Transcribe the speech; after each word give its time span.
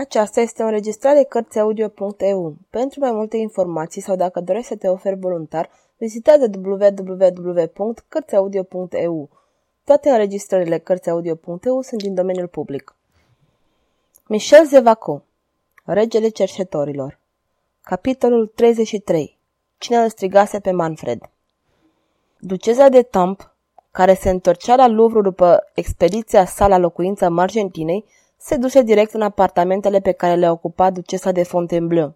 Aceasta 0.00 0.40
este 0.40 0.62
o 0.62 0.66
înregistrare 0.66 1.22
Cărțiaudio.eu. 1.22 2.56
Pentru 2.70 3.00
mai 3.00 3.12
multe 3.12 3.36
informații 3.36 4.00
sau 4.00 4.16
dacă 4.16 4.40
dorești 4.40 4.68
să 4.68 4.76
te 4.76 4.88
oferi 4.88 5.18
voluntar, 5.18 5.70
vizitează 5.96 6.50
www.cărțiaudio.eu. 6.64 9.28
Toate 9.84 10.10
înregistrările 10.10 10.78
Cărțiaudio.eu 10.78 11.80
sunt 11.80 12.02
din 12.02 12.14
domeniul 12.14 12.46
public. 12.46 12.96
Michel 14.26 14.66
Zevaco 14.66 15.22
Regele 15.84 16.28
cerșetorilor 16.28 17.18
Capitolul 17.82 18.46
33 18.46 19.38
Cine 19.78 19.96
îl 19.96 20.08
strigase 20.08 20.60
pe 20.60 20.70
Manfred 20.70 21.30
Duceza 22.38 22.88
de 22.88 23.02
Tamp, 23.02 23.54
care 23.90 24.14
se 24.14 24.30
întorcea 24.30 24.74
la 24.74 24.86
Louvre 24.86 25.20
după 25.20 25.70
expediția 25.74 26.44
sa 26.44 26.66
la 26.66 26.78
locuința 26.78 27.28
Margentinei, 27.28 28.04
se 28.40 28.56
duse 28.56 28.82
direct 28.82 29.14
în 29.14 29.22
apartamentele 29.22 30.00
pe 30.00 30.12
care 30.12 30.34
le 30.34 30.50
ocupa 30.50 30.90
ducesa 30.90 31.32
de 31.32 31.42
Fontainebleau. 31.42 32.14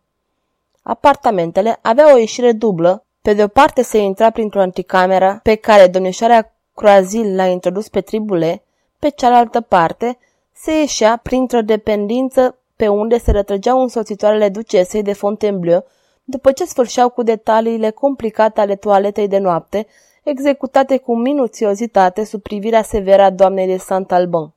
Apartamentele 0.83 1.79
aveau 1.83 2.15
o 2.15 2.19
ieșire 2.19 2.53
dublă, 2.53 3.05
pe 3.23 3.33
de 3.33 3.43
o 3.43 3.49
parte 3.49 3.83
se 3.83 3.99
intra 3.99 4.31
printr-o 4.31 4.61
anticameră 4.61 5.41
pe 5.43 5.55
care 5.55 5.87
domnișoarea 5.87 6.55
Croazil 6.75 7.35
l-a 7.35 7.47
introdus 7.47 7.89
pe 7.89 8.01
tribule, 8.01 8.63
pe 8.99 9.09
cealaltă 9.09 9.61
parte 9.61 10.19
se 10.53 10.79
ieșea 10.79 11.21
printr-o 11.23 11.61
dependință 11.61 12.57
pe 12.77 12.89
unde 12.89 13.19
se 13.19 13.31
retrăgeau 13.31 13.81
însoțitoarele 13.81 14.49
ducesei 14.49 15.03
de 15.03 15.13
Fontainebleau, 15.13 15.85
după 16.25 16.53
ce 16.53 16.65
sfârșeau 16.65 17.09
cu 17.09 17.23
detaliile 17.23 17.91
complicate 17.91 18.61
ale 18.61 18.77
toaletei 18.77 19.29
de 19.29 19.39
noapte, 19.39 19.87
executate 20.23 20.97
cu 20.99 21.17
minuțiozitate 21.17 22.25
sub 22.25 22.43
privirea 22.43 22.83
severă 22.83 23.23
a 23.23 23.31
doamnei 23.31 23.67
de 23.67 23.77
Saint-Alban. 23.77 24.53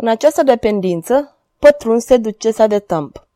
În 0.00 0.08
această 0.08 0.42
dependință 0.42 1.36
pătrunse 1.58 2.16
ducesa 2.16 2.66
de 2.66 2.78
tămp. 2.78 3.26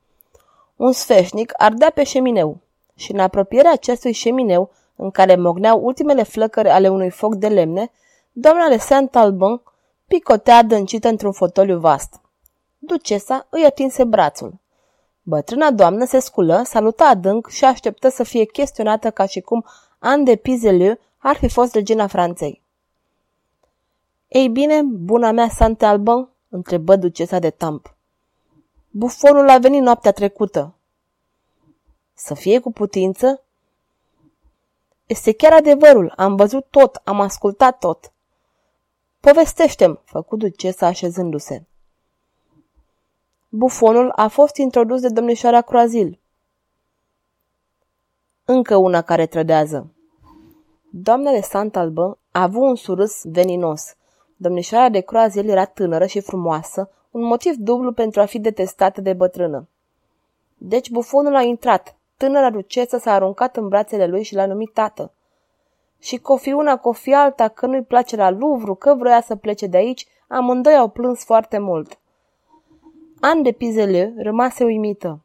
Un 0.77 0.93
sfeșnic 0.93 1.53
ardea 1.57 1.91
pe 1.91 2.05
șemineu 2.05 2.59
și 2.95 3.12
în 3.12 3.19
apropierea 3.19 3.73
acestui 3.73 4.12
șemineu, 4.12 4.70
în 4.97 5.11
care 5.11 5.37
mogneau 5.37 5.84
ultimele 5.84 6.22
flăcări 6.22 6.69
ale 6.69 6.89
unui 6.89 7.11
foc 7.11 7.34
de 7.34 7.48
lemne, 7.48 7.91
doamna 8.33 8.69
de 8.69 8.77
Saint-Alban 8.77 9.62
picotea 10.06 10.56
adâncită 10.56 11.09
într-un 11.09 11.33
fotoliu 11.33 11.78
vast. 11.78 12.20
Ducesa 12.78 13.47
îi 13.50 13.65
atinse 13.65 14.05
brațul. 14.05 14.55
Bătrâna 15.22 15.70
doamnă 15.70 16.05
se 16.05 16.19
sculă, 16.19 16.62
saluta 16.65 17.05
adânc 17.05 17.48
și 17.48 17.65
așteptă 17.65 18.09
să 18.09 18.22
fie 18.22 18.44
chestionată 18.44 19.11
ca 19.11 19.27
și 19.27 19.41
cum 19.41 19.65
Anne 19.98 20.25
de 20.25 20.37
Pizelieu 20.37 20.98
ar 21.19 21.37
fi 21.37 21.48
fost 21.48 21.75
regina 21.75 22.06
Franței. 22.06 22.62
Ei 24.28 24.48
bine, 24.48 24.83
buna 24.83 25.31
mea 25.31 25.48
Saint-Alban, 25.48 26.31
întrebă 26.53 26.97
ducesa 26.97 27.39
de 27.39 27.50
tamp. 27.50 27.95
Bufonul 28.91 29.48
a 29.48 29.58
venit 29.58 29.83
noaptea 29.83 30.12
trecută. 30.12 30.75
Să 32.14 32.34
fie 32.34 32.61
cu 32.61 32.72
putință? 32.72 33.42
Este 35.06 35.33
chiar 35.33 35.53
adevărul, 35.53 36.12
am 36.17 36.36
văzut 36.36 36.67
tot, 36.70 37.00
am 37.05 37.20
ascultat 37.20 37.78
tot. 37.78 38.12
Povestește-mi, 39.20 40.00
făcu 40.05 40.36
ducesa 40.36 40.86
așezându-se. 40.86 41.64
Bufonul 43.48 44.12
a 44.16 44.28
fost 44.28 44.56
introdus 44.56 45.00
de 45.00 45.09
domnișoara 45.09 45.61
Croazil. 45.61 46.19
Încă 48.44 48.77
una 48.77 49.03
care 49.03 49.27
trădează. 49.27 49.92
Doamnele 50.91 51.41
Santalbă 51.41 52.19
a 52.31 52.42
avut 52.42 52.62
un 52.62 52.75
surâs 52.75 53.20
veninos. 53.22 53.97
Domnișoara 54.43 54.89
de 54.89 55.01
Croazil 55.01 55.48
era 55.48 55.65
tânără 55.65 56.07
și 56.07 56.21
frumoasă, 56.21 56.91
un 57.11 57.23
motiv 57.23 57.55
dublu 57.55 57.93
pentru 57.93 58.21
a 58.21 58.25
fi 58.25 58.39
detestată 58.39 59.01
de 59.01 59.12
bătrână. 59.12 59.69
Deci 60.59 60.91
bufonul 60.91 61.34
a 61.34 61.43
intrat. 61.43 61.97
Tânăra 62.17 62.51
ducesă 62.51 62.99
s-a 62.99 63.12
aruncat 63.12 63.57
în 63.57 63.69
brațele 63.69 64.07
lui 64.07 64.23
și 64.23 64.34
l-a 64.34 64.47
numit 64.47 64.73
tată. 64.73 65.12
Și 65.99 66.17
cofi 66.17 66.53
una, 66.53 66.77
cofi 66.77 67.12
alta, 67.12 67.49
că 67.49 67.66
nu-i 67.66 67.83
place 67.83 68.16
la 68.16 68.31
Louvre, 68.31 68.75
că 68.78 68.94
vrea 68.94 69.21
să 69.21 69.37
plece 69.37 69.66
de 69.66 69.77
aici, 69.77 70.06
amândoi 70.28 70.77
au 70.77 70.89
plâns 70.89 71.25
foarte 71.25 71.59
mult. 71.59 71.99
An 73.21 73.43
de 73.43 73.53
Pizele 73.53 74.15
rămase 74.16 74.65
uimită. 74.65 75.21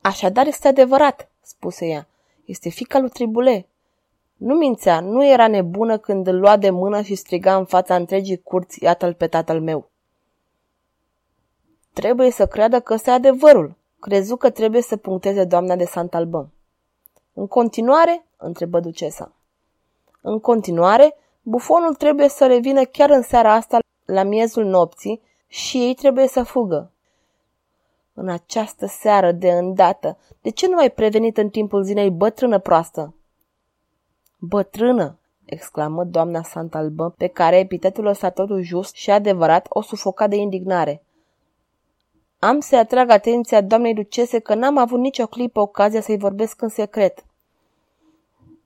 Așadar 0.00 0.46
este 0.46 0.68
adevărat, 0.68 1.30
spuse 1.40 1.86
ea. 1.86 2.06
Este 2.44 2.68
fica 2.68 2.98
lui 2.98 3.10
Tribule. 3.10 3.66
Nu 4.40 4.54
mințea, 4.54 5.00
nu 5.00 5.26
era 5.26 5.48
nebună 5.48 5.98
când 5.98 6.26
îl 6.26 6.38
lua 6.38 6.56
de 6.56 6.70
mână 6.70 7.02
și 7.02 7.14
striga 7.14 7.56
în 7.56 7.64
fața 7.64 7.94
întregii 7.94 8.42
curți, 8.42 8.84
iată-l 8.84 9.14
pe 9.14 9.26
tatăl 9.26 9.60
meu. 9.60 9.88
Trebuie 11.92 12.30
să 12.30 12.46
creadă 12.46 12.80
că 12.80 12.94
este 12.94 13.10
adevărul. 13.10 13.74
Crezu 13.98 14.36
că 14.36 14.50
trebuie 14.50 14.82
să 14.82 14.96
puncteze 14.96 15.44
doamna 15.44 15.76
de 15.76 15.84
Santalbă. 15.84 16.50
În 17.32 17.46
continuare, 17.46 18.24
întrebă 18.36 18.80
ducesa. 18.80 19.32
În 20.20 20.38
continuare, 20.38 21.16
bufonul 21.42 21.94
trebuie 21.94 22.28
să 22.28 22.46
revină 22.46 22.84
chiar 22.84 23.10
în 23.10 23.22
seara 23.22 23.52
asta 23.52 23.78
la 24.04 24.22
miezul 24.22 24.64
nopții 24.64 25.22
și 25.46 25.78
ei 25.78 25.94
trebuie 25.94 26.26
să 26.26 26.42
fugă. 26.42 26.90
În 28.14 28.28
această 28.28 28.86
seară 28.86 29.32
de 29.32 29.50
îndată, 29.50 30.18
de 30.42 30.50
ce 30.50 30.68
nu 30.68 30.78
ai 30.78 30.90
prevenit 30.90 31.36
în 31.36 31.48
timpul 31.48 31.82
zilei 31.82 32.10
bătrână 32.10 32.58
proastă? 32.58 33.14
Bătrână, 34.42 35.18
exclamă 35.44 36.04
doamna 36.04 36.42
Santalbă, 36.42 37.14
pe 37.18 37.26
care 37.26 37.58
epitetul 37.58 38.06
ăsta 38.06 38.30
totul 38.30 38.62
just 38.62 38.94
și 38.94 39.10
adevărat 39.10 39.66
o 39.68 39.82
sufoca 39.82 40.26
de 40.26 40.36
indignare. 40.36 41.02
Am 42.38 42.60
să 42.60 42.76
atrag 42.76 43.10
atenția 43.10 43.60
doamnei 43.60 43.94
ducese 43.94 44.38
că 44.38 44.54
n-am 44.54 44.76
avut 44.76 44.98
nicio 44.98 45.26
clipă 45.26 45.60
ocazia 45.60 46.00
să-i 46.00 46.18
vorbesc 46.18 46.62
în 46.62 46.68
secret. 46.68 47.24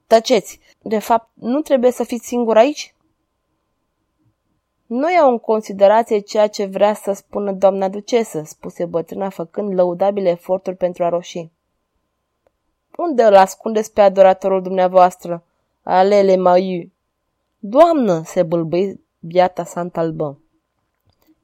Tăceți! 0.06 0.60
De 0.82 0.98
fapt, 0.98 1.28
nu 1.34 1.60
trebuie 1.60 1.90
să 1.90 2.04
fiți 2.04 2.26
singur 2.26 2.56
aici? 2.56 2.94
Nu 4.86 5.12
iau 5.12 5.30
în 5.30 5.38
considerație 5.38 6.18
ceea 6.18 6.48
ce 6.48 6.64
vrea 6.64 6.94
să 6.94 7.12
spună 7.12 7.52
doamna 7.52 7.88
ducesă, 7.88 8.42
spuse 8.44 8.84
bătrâna 8.84 9.28
făcând 9.28 9.74
lăudabile 9.74 10.28
eforturi 10.28 10.76
pentru 10.76 11.04
a 11.04 11.08
roși. 11.08 11.48
Unde 12.96 13.22
îl 13.22 13.34
ascundeți 13.36 13.92
pe 13.92 14.00
adoratorul 14.00 14.62
dumneavoastră? 14.62 15.44
Alele 15.86 16.36
maiu. 16.36 16.92
Doamnă, 17.58 18.22
se 18.24 18.42
bâlbâi 18.42 19.00
biata 19.18 19.64
Sant 19.64 19.96
Albă. 19.96 20.38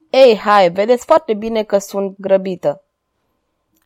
Ei, 0.09 0.37
hai, 0.37 0.71
vedeți 0.71 1.05
foarte 1.05 1.33
bine 1.33 1.63
că 1.63 1.77
sunt 1.77 2.15
grăbită. 2.19 2.83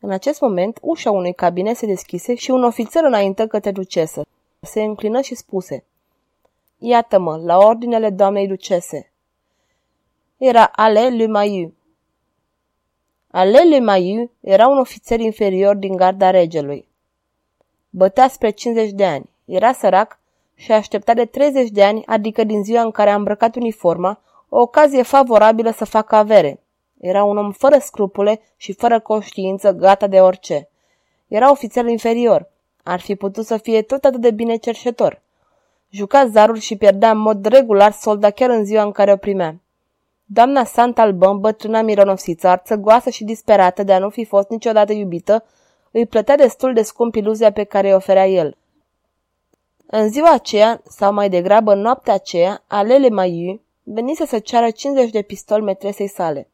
În 0.00 0.10
acest 0.10 0.40
moment, 0.40 0.78
ușa 0.82 1.10
unui 1.10 1.34
cabinet 1.34 1.76
se 1.76 1.86
deschise 1.86 2.34
și 2.34 2.50
un 2.50 2.64
ofițer 2.64 3.04
înaintă 3.04 3.46
către 3.46 3.70
ducesă. 3.70 4.26
Se 4.60 4.82
înclină 4.82 5.20
și 5.20 5.34
spuse. 5.34 5.84
Iată-mă, 6.78 7.36
la 7.36 7.58
ordinele 7.58 8.10
doamnei 8.10 8.46
ducese. 8.46 9.12
Era 10.36 10.64
Ale 10.72 11.08
Le 11.08 11.26
Maillu. 11.26 11.72
Ale 13.30 13.58
Le 13.58 13.80
Maillu 13.80 14.30
era 14.40 14.68
un 14.68 14.78
ofițer 14.78 15.20
inferior 15.20 15.76
din 15.76 15.96
garda 15.96 16.30
regelui. 16.30 16.88
Bătea 17.90 18.28
spre 18.28 18.50
50 18.50 18.90
de 18.90 19.06
ani, 19.06 19.30
era 19.44 19.72
sărac 19.72 20.18
și 20.56 20.72
aștepta 20.72 21.14
de 21.14 21.24
30 21.24 21.68
de 21.68 21.84
ani, 21.84 22.02
adică 22.06 22.44
din 22.44 22.62
ziua 22.62 22.82
în 22.82 22.90
care 22.90 23.10
a 23.10 23.14
îmbrăcat 23.14 23.56
uniforma, 23.56 24.20
o 24.48 24.60
ocazie 24.60 25.02
favorabilă 25.02 25.70
să 25.70 25.84
facă 25.84 26.14
avere. 26.16 26.60
Era 27.00 27.24
un 27.24 27.36
om 27.36 27.52
fără 27.52 27.78
scrupule 27.78 28.40
și 28.56 28.72
fără 28.72 29.00
conștiință, 29.00 29.72
gata 29.72 30.06
de 30.06 30.20
orice. 30.20 30.68
Era 31.28 31.50
ofițer 31.50 31.86
inferior. 31.86 32.50
Ar 32.82 33.00
fi 33.00 33.14
putut 33.14 33.46
să 33.46 33.56
fie 33.56 33.82
tot 33.82 34.04
atât 34.04 34.20
de 34.20 34.30
bine 34.30 34.56
cerșetor. 34.56 35.22
Juca 35.90 36.26
zarul 36.26 36.56
și 36.56 36.76
pierdea 36.76 37.10
în 37.10 37.18
mod 37.18 37.46
regular 37.46 37.92
solda 37.92 38.30
chiar 38.30 38.50
în 38.50 38.64
ziua 38.64 38.82
în 38.82 38.92
care 38.92 39.12
o 39.12 39.16
primea. 39.16 39.60
Doamna 40.24 40.64
Sant 40.64 40.98
Albân, 40.98 41.40
bătrâna 41.40 41.82
mironosiță, 41.82 42.48
arțăgoasă 42.48 43.10
și 43.10 43.24
disperată 43.24 43.82
de 43.82 43.92
a 43.92 43.98
nu 43.98 44.10
fi 44.10 44.24
fost 44.24 44.48
niciodată 44.48 44.92
iubită, 44.92 45.44
îi 45.90 46.06
plătea 46.06 46.36
destul 46.36 46.72
de 46.74 46.82
scump 46.82 47.14
iluzia 47.14 47.52
pe 47.52 47.64
care 47.64 47.88
îi 47.88 47.94
oferea 47.94 48.26
el. 48.26 48.56
În 49.86 50.08
ziua 50.08 50.32
aceea, 50.32 50.82
sau 50.88 51.12
mai 51.12 51.28
degrabă 51.28 51.72
în 51.72 51.80
noaptea 51.80 52.14
aceea, 52.14 52.62
Alele 52.66 53.08
Maiu 53.08 53.60
venise 53.82 54.26
să 54.26 54.38
ceară 54.38 54.70
50 54.70 55.10
de 55.10 55.22
pistoli 55.22 55.62
metresei 55.62 56.08
sale. 56.08 56.48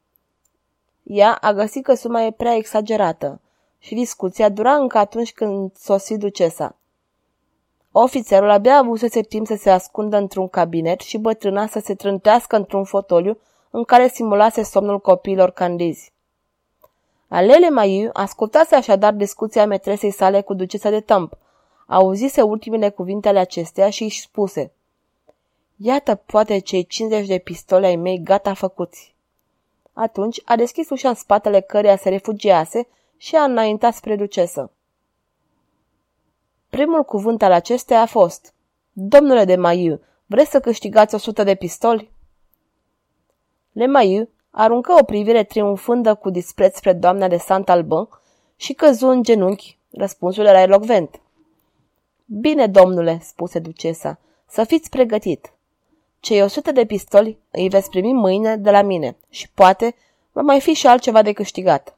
Ea 1.03 1.35
a 1.41 1.53
găsit 1.53 1.85
că 1.85 1.95
suma 1.95 2.23
e 2.23 2.31
prea 2.31 2.55
exagerată 2.55 3.41
și 3.79 3.95
discuția 3.95 4.49
dura 4.49 4.75
încă 4.75 4.99
atunci 4.99 5.33
când 5.33 5.77
sosi 5.77 6.17
ducesa. 6.17 6.77
Ofițerul 7.93 8.51
abia 8.51 8.77
avusese 8.77 9.21
timp 9.21 9.47
să 9.47 9.55
se 9.55 9.71
ascundă 9.71 10.17
într-un 10.17 10.49
cabinet 10.49 11.01
și 11.01 11.19
bătrâna 11.19 11.67
să 11.67 11.81
se 11.85 11.95
trântească 11.95 12.57
într-un 12.57 12.85
fotoliu 12.85 13.39
în 13.71 13.85
care 13.85 14.09
simulase 14.09 14.63
somnul 14.63 14.99
copiilor 14.99 15.51
candizi. 15.51 16.13
Alele 17.29 17.71
Maiu 17.71 18.11
ascultase 18.13 18.75
așadar 18.75 19.13
discuția 19.13 19.67
metresei 19.67 20.11
sale 20.11 20.41
cu 20.41 20.55
ducesa 20.55 20.91
de 20.91 21.01
tămp, 21.01 21.37
auzise 21.93 22.43
ultimele 22.43 22.91
cuvinte 22.91 23.29
ale 23.29 23.39
acesteia 23.39 23.91
și 23.91 24.03
își 24.03 24.21
spuse 24.21 24.73
Iată 25.77 26.15
poate 26.15 26.59
cei 26.59 26.85
50 26.85 27.27
de 27.27 27.39
pistole 27.39 27.87
ai 27.87 27.97
mei 27.97 28.23
gata 28.23 28.55
făcuți. 28.55 29.15
Atunci 29.93 30.41
a 30.45 30.57
deschis 30.57 30.91
ușa 30.91 31.09
în 31.09 31.15
spatele 31.15 31.61
căreia 31.61 31.97
se 31.97 32.09
refugiase 32.09 32.89
și 33.17 33.37
a 33.37 33.43
înaintat 33.43 33.95
spre 33.95 34.17
ducesă. 34.17 34.71
Primul 36.69 37.05
cuvânt 37.05 37.43
al 37.43 37.53
acesteia 37.53 38.01
a 38.01 38.07
fost 38.07 38.55
Domnule 38.93 39.45
de 39.45 39.57
Maiu, 39.57 40.01
vreți 40.27 40.51
să 40.51 40.61
câștigați 40.61 41.15
o 41.15 41.19
sută 41.19 41.43
de 41.43 41.55
pistoli? 41.55 42.11
Le 43.73 43.87
Maiu 43.87 44.29
aruncă 44.51 44.95
o 45.01 45.05
privire 45.05 45.45
triumfândă 45.45 46.15
cu 46.15 46.31
dispreț 46.31 46.77
spre 46.77 46.93
doamna 46.93 47.29
de 47.29 47.37
Sant 47.37 47.69
Albân 47.69 48.09
și 48.57 48.73
căzu 48.73 49.07
în 49.07 49.23
genunchi. 49.23 49.79
Răspunsul 49.91 50.45
era 50.45 50.61
elocvent. 50.61 51.22
Bine, 52.41 52.67
domnule, 52.67 53.21
spuse 53.23 53.59
ducesa, 53.59 54.19
să 54.47 54.65
fiți 54.65 54.91
pregătit. 54.91 55.53
Cei 56.21 56.43
o 56.43 56.47
sută 56.47 56.73
de 56.73 56.87
pistoli 56.87 57.39
îi 57.51 57.69
veți 57.69 57.91
primi 57.91 58.13
mâine 58.13 58.57
de 58.57 58.71
la 58.71 58.83
mine 58.83 59.17
și 59.29 59.51
poate 59.51 59.95
va 60.33 60.41
mai 60.41 60.61
fi 60.61 60.73
și 60.73 60.87
altceva 60.87 61.23
de 61.23 61.33
câștigat. 61.33 61.97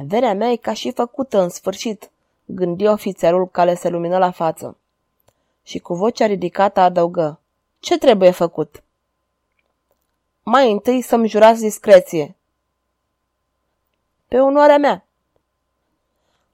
Averea 0.00 0.34
mea 0.34 0.50
e 0.50 0.56
ca 0.56 0.72
și 0.72 0.92
făcută 0.92 1.40
în 1.40 1.48
sfârșit, 1.48 2.10
gândi 2.44 2.86
ofițerul 2.86 3.48
care 3.48 3.74
se 3.74 3.88
lumină 3.88 4.18
la 4.18 4.30
față. 4.30 4.76
Și 5.62 5.78
cu 5.78 5.94
vocea 5.94 6.26
ridicată 6.26 6.80
adăugă. 6.80 7.40
Ce 7.80 7.98
trebuie 7.98 8.30
făcut? 8.30 8.82
Mai 10.42 10.72
întâi 10.72 11.02
să-mi 11.02 11.28
jurați 11.28 11.60
discreție. 11.60 12.36
Pe 14.28 14.38
onoarea 14.38 14.78
mea. 14.78 15.04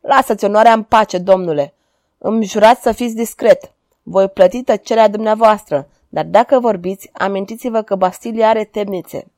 Lasă-ți 0.00 0.44
onoarea 0.44 0.72
în 0.72 0.82
pace, 0.82 1.18
domnule. 1.18 1.74
Îmi 2.24 2.44
jurați 2.44 2.82
să 2.82 2.92
fiți 2.92 3.14
discret. 3.14 3.72
Voi 4.02 4.28
plăti 4.28 4.62
tăcerea 4.62 5.08
dumneavoastră, 5.08 5.88
dar 6.08 6.24
dacă 6.24 6.60
vorbiți, 6.60 7.10
amintiți-vă 7.12 7.82
că 7.82 7.94
Bastilia 7.94 8.48
are 8.48 8.64
temnițe. 8.64 9.30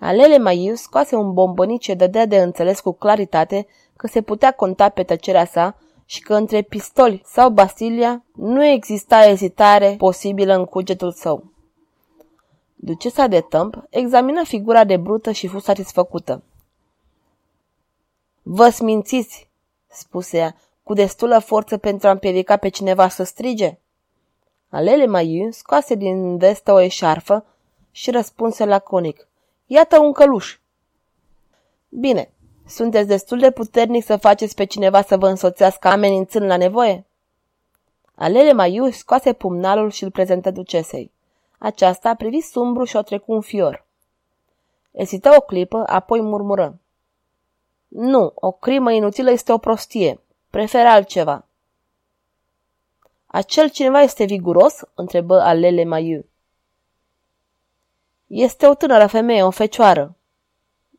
Alele 0.00 0.38
Maiu 0.38 0.74
scoase 0.74 1.16
un 1.16 1.32
bombonic 1.32 1.80
ce 1.80 1.94
dădea 1.94 2.26
de 2.26 2.36
înțeles 2.36 2.80
cu 2.80 2.92
claritate 2.92 3.66
că 3.96 4.06
se 4.06 4.22
putea 4.22 4.52
conta 4.52 4.88
pe 4.88 5.02
tăcerea 5.02 5.44
sa 5.44 5.78
și 6.04 6.20
că 6.20 6.34
între 6.34 6.62
pistoli 6.62 7.22
sau 7.24 7.50
Bastilia 7.50 8.24
nu 8.34 8.64
exista 8.64 9.24
ezitare 9.24 9.94
posibilă 9.98 10.54
în 10.54 10.64
cugetul 10.64 11.12
său. 11.12 11.44
Ducesa 12.74 13.26
de 13.26 13.40
tămp 13.40 13.84
examină 13.90 14.44
figura 14.44 14.84
de 14.84 14.96
brută 14.96 15.30
și 15.32 15.46
fu 15.46 15.58
satisfăcută. 15.58 16.42
Vă 18.42 18.68
smințiți, 18.68 19.48
spuse 19.88 20.36
ea, 20.36 20.56
cu 20.82 20.92
destulă 20.92 21.38
forță 21.38 21.76
pentru 21.76 22.08
a 22.08 22.10
împiedica 22.10 22.56
pe 22.56 22.68
cineva 22.68 23.08
să 23.08 23.22
strige. 23.22 23.78
Alele 24.68 25.06
Maiu 25.06 25.50
scoase 25.50 25.94
din 25.94 26.36
vestă 26.36 26.72
o 26.72 26.80
eșarfă 26.80 27.44
și 27.90 28.10
răspunse 28.10 28.64
laconic. 28.64 29.28
Iată 29.66 29.98
un 29.98 30.12
căluș. 30.12 30.58
Bine, 31.88 32.30
sunteți 32.66 33.08
destul 33.08 33.38
de 33.38 33.50
puternic 33.50 34.04
să 34.04 34.16
faceți 34.16 34.54
pe 34.54 34.64
cineva 34.64 35.02
să 35.02 35.16
vă 35.16 35.28
însoțească 35.28 35.88
amenințând 35.88 36.46
la 36.46 36.56
nevoie? 36.56 37.04
Alele 38.14 38.52
Maiu 38.52 38.90
scoase 38.90 39.32
pumnalul 39.32 39.90
și 39.90 40.04
îl 40.04 40.10
prezentă 40.10 40.50
ducesei. 40.50 41.10
Aceasta 41.58 42.08
a 42.08 42.14
privit 42.14 42.44
sumbru 42.44 42.84
și 42.84 42.96
o 42.96 43.02
trecu 43.02 43.32
un 43.32 43.40
fior. 43.40 43.86
Esită 44.90 45.34
o 45.36 45.40
clipă, 45.40 45.82
apoi 45.86 46.20
murmură. 46.20 46.78
Nu, 47.88 48.32
o 48.34 48.50
crimă 48.50 48.92
inutilă 48.92 49.30
este 49.30 49.52
o 49.52 49.58
prostie. 49.58 50.20
Prefer 50.52 50.86
altceva. 50.86 51.44
Acel 53.26 53.70
cineva 53.70 54.00
este 54.00 54.24
viguros? 54.24 54.74
întrebă 54.94 55.40
Alele 55.40 55.84
Maiu. 55.84 56.24
Este 58.26 58.66
o 58.66 58.74
tânără 58.74 59.06
femeie, 59.06 59.42
o 59.42 59.50
fecioară. 59.50 60.16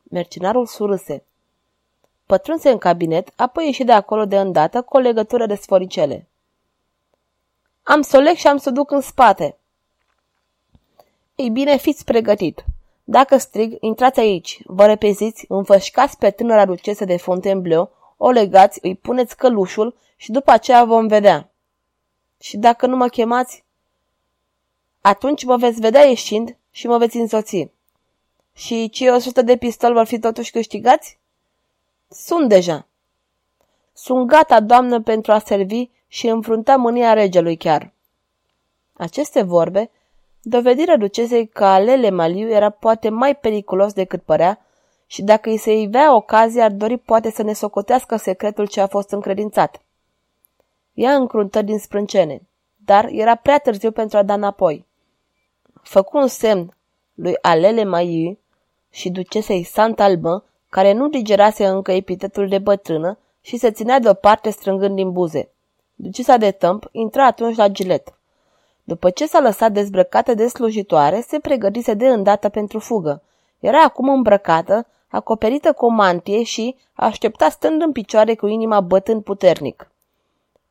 Mercinarul 0.02 0.66
surâse. 0.66 1.24
Pătrunse 2.26 2.70
în 2.70 2.78
cabinet, 2.78 3.32
apoi 3.36 3.64
ieși 3.64 3.84
de 3.84 3.92
acolo 3.92 4.24
de 4.24 4.38
îndată 4.38 4.82
cu 4.82 4.96
o 4.96 5.00
legătură 5.00 5.46
de 5.46 5.54
sforicele. 5.54 6.28
Am 7.82 8.02
să 8.02 8.16
o 8.16 8.20
leg 8.20 8.36
și 8.36 8.46
am 8.46 8.56
să 8.56 8.68
o 8.68 8.72
duc 8.72 8.90
în 8.90 9.00
spate. 9.00 9.56
Ei 11.34 11.50
bine, 11.50 11.76
fiți 11.76 12.04
pregătit. 12.04 12.64
Dacă 13.04 13.36
strig, 13.36 13.76
intrați 13.80 14.20
aici, 14.20 14.60
vă 14.64 14.86
repeziți, 14.86 15.44
înfășcați 15.48 16.18
pe 16.18 16.30
tânăra 16.30 16.64
ducesă 16.64 17.04
de 17.04 17.16
Fontainebleau, 17.16 18.03
o 18.26 18.30
legați, 18.30 18.78
îi 18.82 18.96
puneți 18.96 19.36
călușul 19.36 19.96
și 20.16 20.30
după 20.30 20.50
aceea 20.50 20.84
vom 20.84 21.06
vedea. 21.06 21.50
Și 22.40 22.56
dacă 22.56 22.86
nu 22.86 22.96
mă 22.96 23.08
chemați, 23.08 23.64
atunci 25.00 25.44
mă 25.44 25.56
veți 25.56 25.80
vedea 25.80 26.04
ieșind 26.04 26.56
și 26.70 26.86
mă 26.86 26.98
veți 26.98 27.16
însoți. 27.16 27.68
Și 28.52 28.88
cei 28.88 29.10
o 29.10 29.18
sută 29.18 29.42
de 29.42 29.56
pistol 29.56 29.92
vor 29.92 30.04
fi 30.04 30.18
totuși 30.18 30.50
câștigați? 30.50 31.18
Sunt 32.08 32.48
deja. 32.48 32.86
Sunt 33.92 34.26
gata, 34.26 34.60
doamnă, 34.60 35.00
pentru 35.00 35.32
a 35.32 35.38
servi 35.38 35.88
și 36.06 36.26
înfrunta 36.26 36.76
mânia 36.76 37.12
regelui 37.12 37.56
chiar. 37.56 37.92
Aceste 38.92 39.42
vorbe 39.42 39.90
dovedirea 40.42 40.96
ducesei 40.96 41.46
că 41.46 41.64
alele 41.64 42.10
Maliu 42.10 42.48
era 42.48 42.70
poate 42.70 43.08
mai 43.08 43.36
periculos 43.36 43.92
decât 43.92 44.22
părea 44.22 44.66
și 45.06 45.22
dacă 45.22 45.48
îi 45.48 45.56
se 45.56 45.72
ivea 45.72 46.14
ocazia, 46.14 46.64
ar 46.64 46.70
dori 46.70 46.98
poate 46.98 47.30
să 47.30 47.42
ne 47.42 47.52
socotească 47.52 48.16
secretul 48.16 48.66
ce 48.66 48.80
a 48.80 48.86
fost 48.86 49.10
încredințat. 49.10 49.82
Ea 50.92 51.14
încruntă 51.14 51.62
din 51.62 51.78
sprâncene, 51.78 52.42
dar 52.76 53.08
era 53.10 53.34
prea 53.34 53.58
târziu 53.58 53.90
pentru 53.90 54.18
a 54.18 54.22
da 54.22 54.34
înapoi. 54.34 54.86
Făcu 55.82 56.18
un 56.18 56.26
semn 56.26 56.76
lui 57.14 57.34
Alele 57.40 57.84
Maiu 57.84 58.38
și 58.90 59.10
ducesei 59.10 59.62
Sant 59.62 60.00
Albă, 60.00 60.44
care 60.68 60.92
nu 60.92 61.08
digerase 61.08 61.66
încă 61.66 61.92
epitetul 61.92 62.48
de 62.48 62.58
bătrână 62.58 63.18
și 63.40 63.56
se 63.56 63.70
ținea 63.70 63.98
deoparte 63.98 64.50
strângând 64.50 64.94
din 64.94 65.12
buze. 65.12 65.48
Ducesa 65.94 66.36
de 66.36 66.50
tămp 66.50 66.88
intra 66.92 67.26
atunci 67.26 67.56
la 67.56 67.68
gilet. 67.68 68.18
După 68.84 69.10
ce 69.10 69.26
s-a 69.26 69.40
lăsat 69.40 69.72
dezbrăcată 69.72 70.34
de 70.34 70.46
slujitoare, 70.46 71.20
se 71.20 71.38
pregătise 71.38 71.94
de 71.94 72.06
îndată 72.06 72.48
pentru 72.48 72.78
fugă. 72.78 73.22
Era 73.58 73.82
acum 73.82 74.08
îmbrăcată, 74.08 74.86
acoperită 75.08 75.72
cu 75.72 75.84
o 75.84 75.88
mantie 75.88 76.42
și 76.42 76.76
aștepta 76.92 77.48
stând 77.48 77.82
în 77.82 77.92
picioare 77.92 78.34
cu 78.34 78.46
inima 78.46 78.80
bătând 78.80 79.22
puternic. 79.22 79.90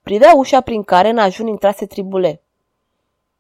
Privea 0.01 0.33
ușa 0.35 0.61
prin 0.61 0.83
care 0.83 1.09
în 1.09 1.17
ajun 1.17 1.47
intrase 1.47 1.85
tribule. 1.85 2.41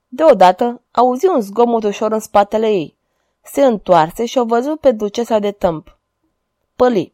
Deodată 0.07 0.81
auzi 0.91 1.27
un 1.27 1.41
zgomot 1.41 1.83
ușor 1.83 2.11
în 2.11 2.19
spatele 2.19 2.67
ei. 2.67 2.95
Se 3.41 3.65
întoarse 3.65 4.25
și 4.25 4.37
o 4.37 4.45
văzut 4.45 4.79
pe 4.79 4.91
ducesa 4.91 5.39
de 5.39 5.51
tămp. 5.51 5.97
Păli. 6.75 7.13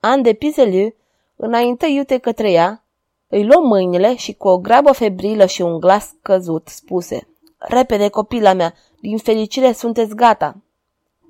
An 0.00 0.22
de 0.22 0.32
Pizeliu 0.32 0.94
înainte 1.36 1.86
iute 1.86 2.18
către 2.18 2.50
ea, 2.50 2.84
îi 3.28 3.46
luă 3.46 3.60
mâinile 3.66 4.16
și 4.16 4.34
cu 4.34 4.48
o 4.48 4.58
grabă 4.58 4.92
febrilă 4.92 5.46
și 5.46 5.62
un 5.62 5.80
glas 5.80 6.14
căzut 6.22 6.68
spuse 6.68 7.28
Repede, 7.58 8.08
copila 8.08 8.52
mea, 8.52 8.74
din 9.00 9.18
fericire 9.18 9.72
sunteți 9.72 10.14
gata. 10.14 10.56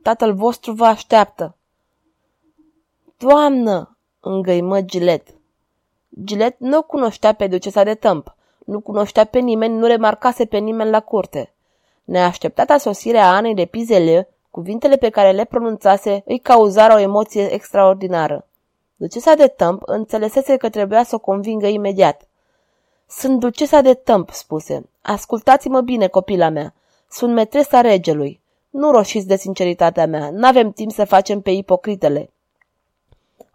Tatăl 0.04 0.34
vostru 0.34 0.72
vă 0.72 0.84
așteaptă. 0.84 1.56
Doamnă, 3.16 3.96
îngăimă 4.20 4.80
Gilet. 4.80 5.28
Gilet 6.24 6.58
nu 6.58 6.82
cunoștea 6.82 7.32
pe 7.32 7.46
ducesa 7.46 7.82
de 7.82 7.94
tămp, 7.94 8.34
nu 8.64 8.80
cunoștea 8.80 9.24
pe 9.24 9.38
nimeni, 9.38 9.74
nu 9.74 9.86
remarcase 9.86 10.44
pe 10.44 10.58
nimeni 10.58 10.90
la 10.90 11.00
curte. 11.00 11.52
Neașteptata 12.04 12.78
sosire 12.78 13.18
a 13.18 13.34
Anei 13.34 13.54
de 13.54 13.64
Pizele, 13.64 14.28
cuvintele 14.50 14.96
pe 14.96 15.08
care 15.08 15.30
le 15.30 15.44
pronunțase 15.44 16.22
îi 16.26 16.38
cauzară 16.38 16.94
o 16.94 16.98
emoție 16.98 17.52
extraordinară. 17.52 18.46
Ducesa 18.96 19.34
de 19.34 19.46
Tămp 19.46 19.82
înțelesese 19.86 20.56
că 20.56 20.68
trebuia 20.68 21.02
să 21.02 21.14
o 21.14 21.18
convingă 21.18 21.66
imediat. 21.66 22.22
Sunt 23.08 23.40
ducesa 23.40 23.80
de 23.80 23.94
Tămp, 23.94 24.30
spuse. 24.30 24.88
Ascultați-mă 25.02 25.80
bine, 25.80 26.06
copila 26.06 26.48
mea. 26.48 26.74
Sunt 27.10 27.32
metresa 27.34 27.80
regelui. 27.80 28.42
Nu 28.74 28.90
roșiți 28.90 29.26
de 29.26 29.36
sinceritatea 29.36 30.06
mea. 30.06 30.30
N-avem 30.30 30.70
timp 30.70 30.92
să 30.92 31.04
facem 31.04 31.40
pe 31.40 31.50
ipocritele. 31.50 32.30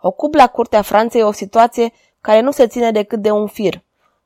Ocup 0.02 0.34
la 0.34 0.48
curtea 0.48 0.82
Franței 0.82 1.24
o 1.24 1.32
situație 1.32 1.94
care 2.22 2.40
nu 2.40 2.52
se 2.52 2.68
ține 2.68 2.92
decât 2.92 3.22
de 3.22 3.32
un 3.32 3.48
fir. 3.48 3.84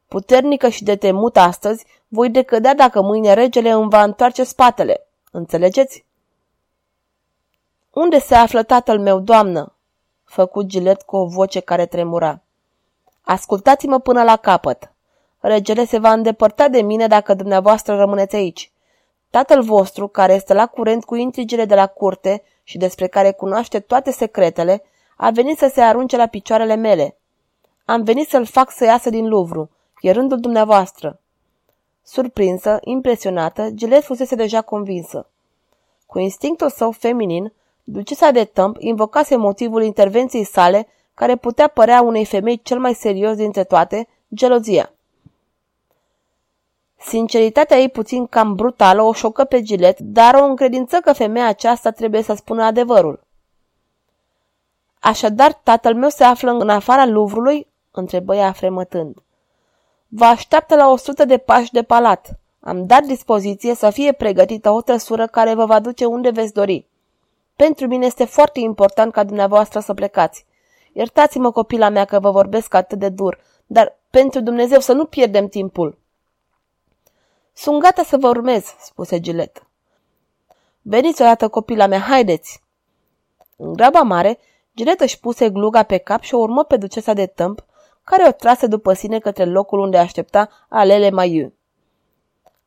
Puternică 0.08 0.70
și 0.70 0.84
de 0.84 0.96
temut 0.96 1.38
astăzi, 1.38 1.86
voi 2.08 2.30
decădea 2.30 2.76
dacă 2.76 3.02
mâine 3.02 3.34
regele 3.34 3.70
îmi 3.70 3.90
va 3.90 4.04
întoarce 4.04 4.44
spatele. 4.44 5.08
Înțelegeți? 5.32 6.06
Unde 7.94 8.20
se 8.20 8.36
află 8.36 8.64
tatăl 8.64 9.00
meu, 9.00 9.20
doamnă? 9.20 9.76
Făcut 10.24 10.66
Gilet 10.66 11.02
cu 11.02 11.16
o 11.16 11.26
voce 11.26 11.60
care 11.60 11.86
tremura. 11.86 12.42
Ascultați-mă 13.22 14.00
până 14.00 14.24
la 14.24 14.36
capăt. 14.36 14.92
Regele 15.40 15.86
se 15.86 16.00
va 16.00 16.12
îndepărta 16.12 16.68
de 16.68 16.82
mine 16.82 17.08
dacă 17.08 17.34
dumneavoastră 17.34 17.96
rămâneți 17.96 18.36
aici. 18.36 18.73
Tatăl 19.34 19.62
vostru, 19.62 20.08
care 20.08 20.34
este 20.34 20.54
la 20.54 20.68
curent 20.68 21.04
cu 21.04 21.16
intrigile 21.16 21.66
de 21.66 21.76
la 21.76 21.88
curte 21.88 22.44
și 22.64 22.78
despre 22.78 23.08
care 23.08 23.32
cunoaște 23.32 23.80
toate 23.80 24.12
secretele, 24.12 24.84
a 25.18 25.30
venit 25.30 25.58
să 25.58 25.72
se 25.74 25.82
arunce 25.82 26.18
la 26.18 26.28
picioarele 26.28 26.76
mele. 26.76 27.18
Am 27.86 28.04
venit 28.04 28.30
să-l 28.30 28.46
fac 28.46 28.72
să 28.72 28.84
iasă 28.84 29.10
din 29.10 29.28
Louvre. 29.28 29.70
E 30.02 30.12
rândul 30.12 30.40
dumneavoastră. 30.40 31.20
Surprinsă, 32.04 32.80
impresionată, 32.82 33.70
Gilet 33.70 34.04
fusese 34.04 34.36
deja 34.36 34.62
convinsă. 34.62 35.30
Cu 36.06 36.20
instinctul 36.20 36.70
său 36.70 36.92
feminin, 36.92 37.54
ducesa 37.84 38.32
de 38.32 38.44
tâmp 38.44 38.76
invocase 38.80 39.36
motivul 39.36 39.84
intervenției 39.84 40.44
sale 40.44 40.88
care 41.14 41.36
putea 41.36 41.68
părea 41.68 42.02
unei 42.02 42.26
femei 42.26 42.62
cel 42.62 42.80
mai 42.80 42.94
serios 42.94 43.36
dintre 43.36 43.64
toate, 43.64 44.08
gelozia. 44.34 44.94
Sinceritatea 47.06 47.78
ei 47.78 47.90
puțin 47.90 48.26
cam 48.28 48.56
brutală 48.56 49.02
o 49.02 49.14
șocă 49.14 49.44
pe 49.44 49.62
Gilet, 49.62 50.00
dar 50.00 50.36
o 50.36 50.44
încredință 50.44 50.98
că 50.98 51.14
femeia 51.14 51.48
aceasta 51.48 51.92
trebuie 51.92 52.22
să 52.22 52.34
spună 52.34 52.64
adevărul. 52.64 53.24
Așadar, 55.00 55.54
tatăl 55.54 55.96
meu 55.96 56.10
se 56.10 56.24
află 56.24 56.52
în 56.52 56.70
afara 56.70 57.06
Luvrului? 57.06 57.68
întrebă 57.92 58.36
ea 58.36 58.52
fremătând. 58.52 59.16
Vă 60.08 60.26
așteaptă 60.26 60.76
la 60.76 60.90
o 60.90 60.96
sută 60.96 61.26
de 61.26 61.38
pași 61.38 61.72
de 61.72 61.84
palat. 61.84 62.40
Am 62.60 62.86
dat 62.86 63.04
dispoziție 63.04 63.76
să 63.76 63.90
fie 63.90 64.12
pregătită 64.12 64.70
o 64.70 64.82
trăsură 64.82 65.28
care 65.28 65.54
vă 65.54 65.66
va 65.66 65.80
duce 65.80 66.06
unde 66.06 66.30
veți 66.30 66.54
dori. 66.54 66.88
Pentru 67.56 67.88
mine 67.88 68.06
este 68.06 68.26
foarte 68.26 68.60
important 68.60 69.12
ca 69.12 69.24
dumneavoastră 69.24 69.80
să 69.80 69.94
plecați. 69.94 70.46
Iertați-mă, 70.94 71.52
copila 71.52 71.90
mea, 71.90 72.06
că 72.06 72.20
vă 72.20 72.32
vorbesc 72.32 72.74
atât 72.74 73.00
de 73.00 73.10
dur, 73.10 73.40
dar 73.66 74.00
pentru 74.10 74.42
Dumnezeu 74.42 74.80
să 74.80 74.94
nu 74.94 75.06
pierdem 75.06 75.48
timpul. 75.48 76.02
Sunt 77.54 77.82
gata 77.82 78.04
să 78.04 78.18
vă 78.18 78.28
urmez, 78.28 78.66
spuse 78.80 79.20
Gilet. 79.20 79.68
Veniți 80.82 81.22
odată, 81.22 81.48
copila 81.48 81.88
mea, 81.88 82.00
haideți! 82.00 82.64
În 83.56 83.74
graba 83.74 84.02
mare, 84.02 84.40
Gilet 84.76 85.00
își 85.00 85.20
puse 85.20 85.50
gluga 85.50 85.84
pe 85.84 85.98
cap 85.98 86.22
și 86.22 86.34
o 86.34 86.38
urmă 86.38 86.64
pe 86.64 86.78
ducesa 86.78 87.14
de 87.14 87.26
tâmp, 87.26 87.66
care 88.04 88.28
o 88.28 88.32
trase 88.32 88.68
după 88.68 88.94
sine 88.94 89.20
către 89.20 89.46
locul 89.46 89.80
unde 89.80 89.98
aștepta 89.98 90.50
Alele 90.70 91.10
Maiu. 91.10 91.54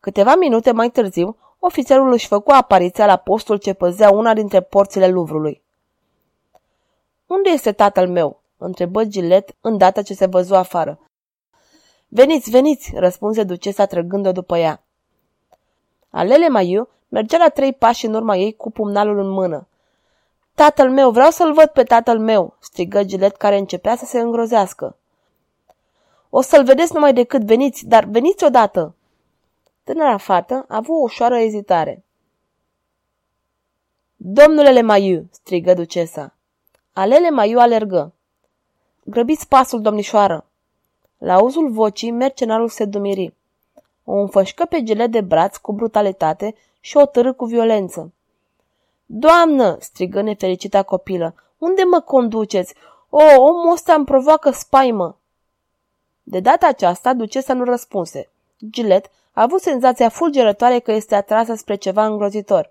Câteva 0.00 0.34
minute 0.34 0.72
mai 0.72 0.90
târziu, 0.90 1.36
ofițerul 1.58 2.12
își 2.12 2.26
făcu 2.26 2.50
apariția 2.50 3.06
la 3.06 3.16
postul 3.16 3.56
ce 3.56 3.72
păzea 3.72 4.10
una 4.10 4.34
dintre 4.34 4.60
porțile 4.60 5.08
Luvrului. 5.08 5.62
Unde 7.26 7.50
este 7.50 7.72
tatăl 7.72 8.08
meu?" 8.08 8.40
întrebă 8.58 9.04
Gilet 9.04 9.56
îndată 9.60 10.02
ce 10.02 10.14
se 10.14 10.26
văzu 10.26 10.54
afară. 10.54 10.98
Veniți, 12.08 12.50
veniți!" 12.50 12.92
răspunse 12.94 13.42
ducesa 13.42 13.86
trăgând-o 13.86 14.32
după 14.32 14.56
ea. 14.56 14.82
Alele 16.10 16.48
Maiu 16.48 16.88
mergea 17.08 17.38
la 17.38 17.48
trei 17.48 17.72
pași 17.72 18.06
în 18.06 18.14
urma 18.14 18.36
ei 18.36 18.56
cu 18.56 18.70
pumnalul 18.70 19.18
în 19.18 19.28
mână. 19.28 19.66
Tatăl 20.54 20.90
meu, 20.90 21.10
vreau 21.10 21.30
să-l 21.30 21.52
văd 21.52 21.66
pe 21.66 21.82
tatăl 21.82 22.18
meu!" 22.18 22.56
strigă 22.60 23.04
Gilet 23.04 23.36
care 23.36 23.58
începea 23.58 23.96
să 23.96 24.04
se 24.04 24.20
îngrozească. 24.20 24.96
O 26.30 26.40
să-l 26.40 26.64
vedeți 26.64 26.94
numai 26.94 27.12
decât 27.12 27.44
veniți, 27.44 27.86
dar 27.86 28.04
veniți 28.04 28.44
odată!" 28.44 28.94
Tânăra 29.84 30.16
fată 30.16 30.64
a 30.68 30.76
avut 30.76 30.96
o 30.96 31.02
ușoară 31.02 31.38
ezitare. 31.38 32.04
Domnule 34.16 34.70
Lemaiu, 34.70 35.28
strigă 35.30 35.74
ducesa. 35.74 36.34
Alele 36.92 37.30
Maiu 37.30 37.58
alergă. 37.58 38.12
Grăbiți 39.04 39.48
pasul, 39.48 39.80
domnișoară. 39.80 40.46
La 41.18 41.34
auzul 41.34 41.70
vocii, 41.70 42.10
mercenarul 42.10 42.68
se 42.68 42.84
dumiri. 42.84 43.34
O 44.04 44.12
înfășcă 44.12 44.64
pe 44.64 44.82
gele 44.82 45.06
de 45.06 45.20
braț 45.20 45.56
cu 45.56 45.72
brutalitate 45.72 46.54
și 46.80 46.96
o 46.96 47.06
târâ 47.06 47.32
cu 47.32 47.44
violență. 47.44 48.12
Doamnă, 49.06 49.76
strigă 49.80 50.20
nefericita 50.20 50.82
copilă, 50.82 51.34
unde 51.58 51.82
mă 51.82 52.00
conduceți? 52.00 52.74
O, 53.08 53.22
omul 53.38 53.72
ăsta 53.72 53.94
îmi 53.94 54.04
provoacă 54.04 54.50
spaimă. 54.50 55.18
De 56.22 56.40
data 56.40 56.66
aceasta, 56.66 57.12
ducesa 57.14 57.54
nu 57.54 57.64
răspunse. 57.64 58.30
Gilet 58.70 59.10
a 59.32 59.42
avut 59.42 59.60
senzația 59.60 60.08
fulgerătoare 60.08 60.78
că 60.78 60.92
este 60.92 61.14
atrasă 61.14 61.54
spre 61.54 61.74
ceva 61.74 62.06
îngrozitor. 62.06 62.70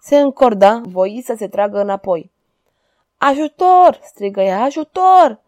Se 0.00 0.18
încorda, 0.18 0.80
voi 0.84 1.22
să 1.24 1.34
se 1.36 1.48
tragă 1.48 1.80
înapoi. 1.80 2.30
Ajutor! 3.16 4.00
strigă 4.02 4.40
ea, 4.40 4.62
ajutor! 4.62 5.40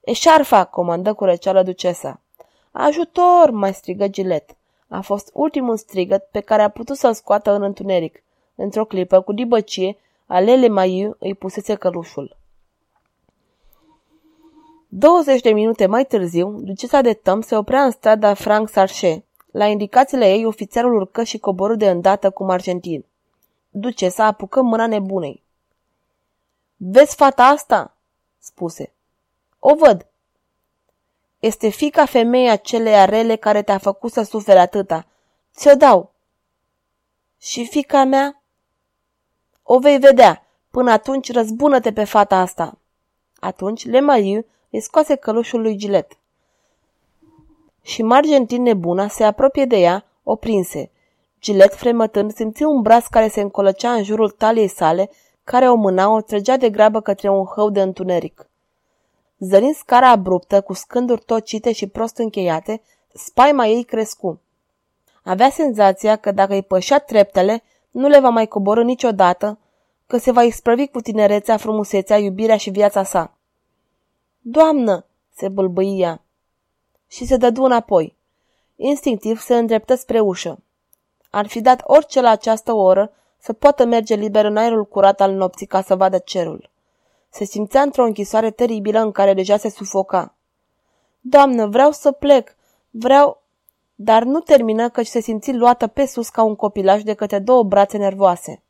Eșarfa! 0.00 0.64
comandă 0.64 1.14
cu 1.14 1.24
răceală 1.24 1.62
ducesa. 1.62 2.20
Ajutor! 2.70 3.50
mai 3.50 3.74
strigă 3.74 4.08
Gilet. 4.08 4.56
A 4.88 5.00
fost 5.00 5.30
ultimul 5.32 5.76
strigăt 5.76 6.28
pe 6.30 6.40
care 6.40 6.62
a 6.62 6.68
putut 6.68 6.96
să-l 6.96 7.14
scoată 7.14 7.52
în 7.52 7.62
întuneric. 7.62 8.22
Într-o 8.54 8.84
clipă, 8.84 9.20
cu 9.20 9.32
dibăcie, 9.32 9.96
Alele 10.26 10.68
Maiu 10.68 11.16
îi 11.18 11.34
pusese 11.34 11.74
călușul. 11.74 12.36
20 14.88 15.40
de 15.40 15.50
minute 15.50 15.86
mai 15.86 16.04
târziu, 16.04 16.50
ducesa 16.60 17.00
de 17.00 17.12
Tăm 17.12 17.40
se 17.40 17.56
oprea 17.56 17.84
în 17.84 17.90
strada 17.90 18.34
Frank 18.34 18.68
Sarche. 18.68 19.24
La 19.50 19.66
indicațiile 19.66 20.30
ei, 20.30 20.44
ofițerul 20.44 20.94
urcă 20.94 21.22
și 21.22 21.38
coborâ 21.38 21.76
de 21.76 21.90
îndată 21.90 22.30
cum 22.30 22.50
argentin. 22.50 23.04
Ducesa 23.70 24.24
apucă 24.24 24.62
mâna 24.62 24.86
nebunei. 24.86 25.42
Vezi 26.76 27.14
fata 27.14 27.44
asta?" 27.44 27.96
spuse. 28.38 28.92
O 29.58 29.74
văd. 29.74 30.06
Este 31.38 31.68
fica 31.68 32.04
femeia 32.04 32.52
acelei 32.52 33.06
rele 33.06 33.36
care 33.36 33.62
te-a 33.62 33.78
făcut 33.78 34.12
să 34.12 34.22
suferi 34.22 34.58
atâta. 34.58 35.06
Ți-o 35.54 35.74
dau. 35.74 36.12
Și 37.38 37.66
fica 37.66 38.04
mea? 38.04 38.42
O 39.62 39.78
vei 39.78 39.98
vedea. 39.98 40.46
Până 40.70 40.90
atunci 40.90 41.32
răzbună-te 41.32 41.92
pe 41.92 42.04
fata 42.04 42.36
asta. 42.36 42.78
Atunci 43.40 43.86
Lemaiu 43.86 44.44
îi 44.70 44.80
scoase 44.80 45.14
călușul 45.14 45.60
lui 45.60 45.76
Gilet. 45.76 46.18
Și 47.82 48.02
Margentin 48.02 48.62
nebuna 48.62 49.08
se 49.08 49.24
apropie 49.24 49.64
de 49.64 49.76
ea, 49.76 50.04
o 50.22 50.36
prinse. 50.36 50.90
Gilet, 51.40 51.74
fremătând, 51.74 52.34
simți 52.34 52.62
un 52.62 52.82
braț 52.82 53.06
care 53.06 53.28
se 53.28 53.40
încolăcea 53.40 53.92
în 53.92 54.02
jurul 54.02 54.30
taliei 54.30 54.68
sale, 54.68 55.10
care 55.44 55.70
o 55.70 55.74
mâna 55.74 56.08
o 56.08 56.20
trăgea 56.20 56.56
de 56.56 56.70
grabă 56.70 57.00
către 57.00 57.28
un 57.28 57.44
hău 57.44 57.70
de 57.70 57.82
întuneric. 57.82 58.47
Zărind 59.38 59.74
scara 59.74 60.08
abruptă, 60.08 60.60
cu 60.60 60.72
scânduri 60.72 61.22
tocite 61.24 61.72
și 61.72 61.86
prost 61.86 62.16
încheiate, 62.16 62.82
spaima 63.14 63.66
ei 63.66 63.84
crescu. 63.84 64.40
Avea 65.24 65.50
senzația 65.50 66.16
că 66.16 66.30
dacă 66.30 66.52
îi 66.52 66.62
pășea 66.62 66.98
treptele, 66.98 67.62
nu 67.90 68.08
le 68.08 68.20
va 68.20 68.28
mai 68.28 68.46
coborâ 68.46 68.82
niciodată, 68.82 69.58
că 70.06 70.16
se 70.16 70.30
va 70.30 70.42
isprăvi 70.42 70.86
cu 70.86 71.00
tinerețea, 71.00 71.56
frumusețea, 71.56 72.18
iubirea 72.18 72.56
și 72.56 72.70
viața 72.70 73.02
sa. 73.02 73.36
Doamnă!" 74.40 75.04
se 75.34 75.48
bâlbâia 75.48 76.22
și 77.06 77.26
se 77.26 77.36
dădu 77.36 77.62
înapoi. 77.62 78.16
Instinctiv 78.76 79.40
se 79.40 79.56
îndreptă 79.56 79.94
spre 79.94 80.20
ușă. 80.20 80.58
Ar 81.30 81.46
fi 81.46 81.60
dat 81.60 81.80
orice 81.84 82.20
la 82.20 82.30
această 82.30 82.72
oră 82.72 83.12
să 83.38 83.52
poată 83.52 83.84
merge 83.84 84.14
liber 84.14 84.44
în 84.44 84.56
aerul 84.56 84.84
curat 84.84 85.20
al 85.20 85.32
nopții 85.32 85.66
ca 85.66 85.82
să 85.82 85.96
vadă 85.96 86.18
cerul. 86.18 86.70
Se 87.30 87.44
simțea 87.44 87.82
într-o 87.82 88.04
închisoare 88.04 88.50
teribilă 88.50 89.00
în 89.00 89.12
care 89.12 89.34
deja 89.34 89.56
se 89.56 89.70
sufoca. 89.70 90.34
Doamnă, 91.20 91.66
vreau 91.66 91.90
să 91.90 92.12
plec, 92.12 92.56
vreau... 92.90 93.42
Dar 93.94 94.22
nu 94.22 94.40
termină 94.40 94.88
căci 94.88 95.06
se 95.06 95.20
simți 95.20 95.52
luată 95.52 95.86
pe 95.86 96.06
sus 96.06 96.28
ca 96.28 96.42
un 96.42 96.56
copilaj 96.56 97.02
de 97.02 97.14
către 97.14 97.38
două 97.38 97.62
brațe 97.62 97.96
nervoase. 97.96 98.62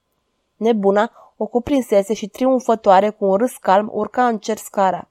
Nebuna 0.57 1.13
o 1.37 1.47
cuprinsese 1.47 2.15
și 2.15 2.29
triumfătoare 2.29 3.11
cu 3.11 3.25
un 3.25 3.37
râs 3.37 3.57
calm 3.57 3.91
urca 3.93 4.27
în 4.27 4.39
cer 4.39 4.57
scara. 4.57 5.09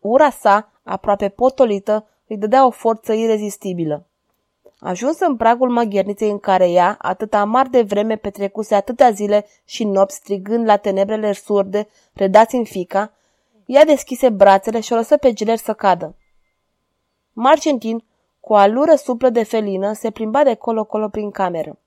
Ura 0.00 0.30
sa, 0.30 0.70
aproape 0.82 1.28
potolită, 1.28 2.06
îi 2.26 2.36
dădea 2.36 2.66
o 2.66 2.70
forță 2.70 3.12
irezistibilă. 3.12 4.06
Ajuns 4.84 5.20
în 5.20 5.36
pragul 5.36 5.70
magherniței 5.70 6.30
în 6.30 6.38
care 6.38 6.70
ea, 6.70 6.96
atât 6.98 7.34
amar 7.34 7.66
de 7.66 7.82
vreme, 7.82 8.16
petrecuse 8.16 8.74
atâtea 8.74 9.10
zile 9.10 9.46
și 9.64 9.84
nopți 9.84 10.16
strigând 10.16 10.66
la 10.66 10.76
tenebrele 10.76 11.32
surde, 11.32 11.88
redați 12.12 12.54
în 12.54 12.64
fica, 12.64 13.12
ea 13.66 13.84
deschise 13.84 14.28
brațele 14.28 14.80
și 14.80 14.92
o 14.92 14.96
lăsă 14.96 15.16
pe 15.16 15.32
giler 15.32 15.56
să 15.56 15.72
cadă. 15.72 16.16
Marcentin, 17.32 18.04
cu 18.40 18.52
o 18.52 18.56
alură 18.56 18.94
suplă 18.94 19.28
de 19.28 19.42
felină, 19.42 19.92
se 19.92 20.10
plimba 20.10 20.42
de 20.44 20.54
colo-colo 20.54 21.08
prin 21.08 21.30
cameră. 21.30 21.78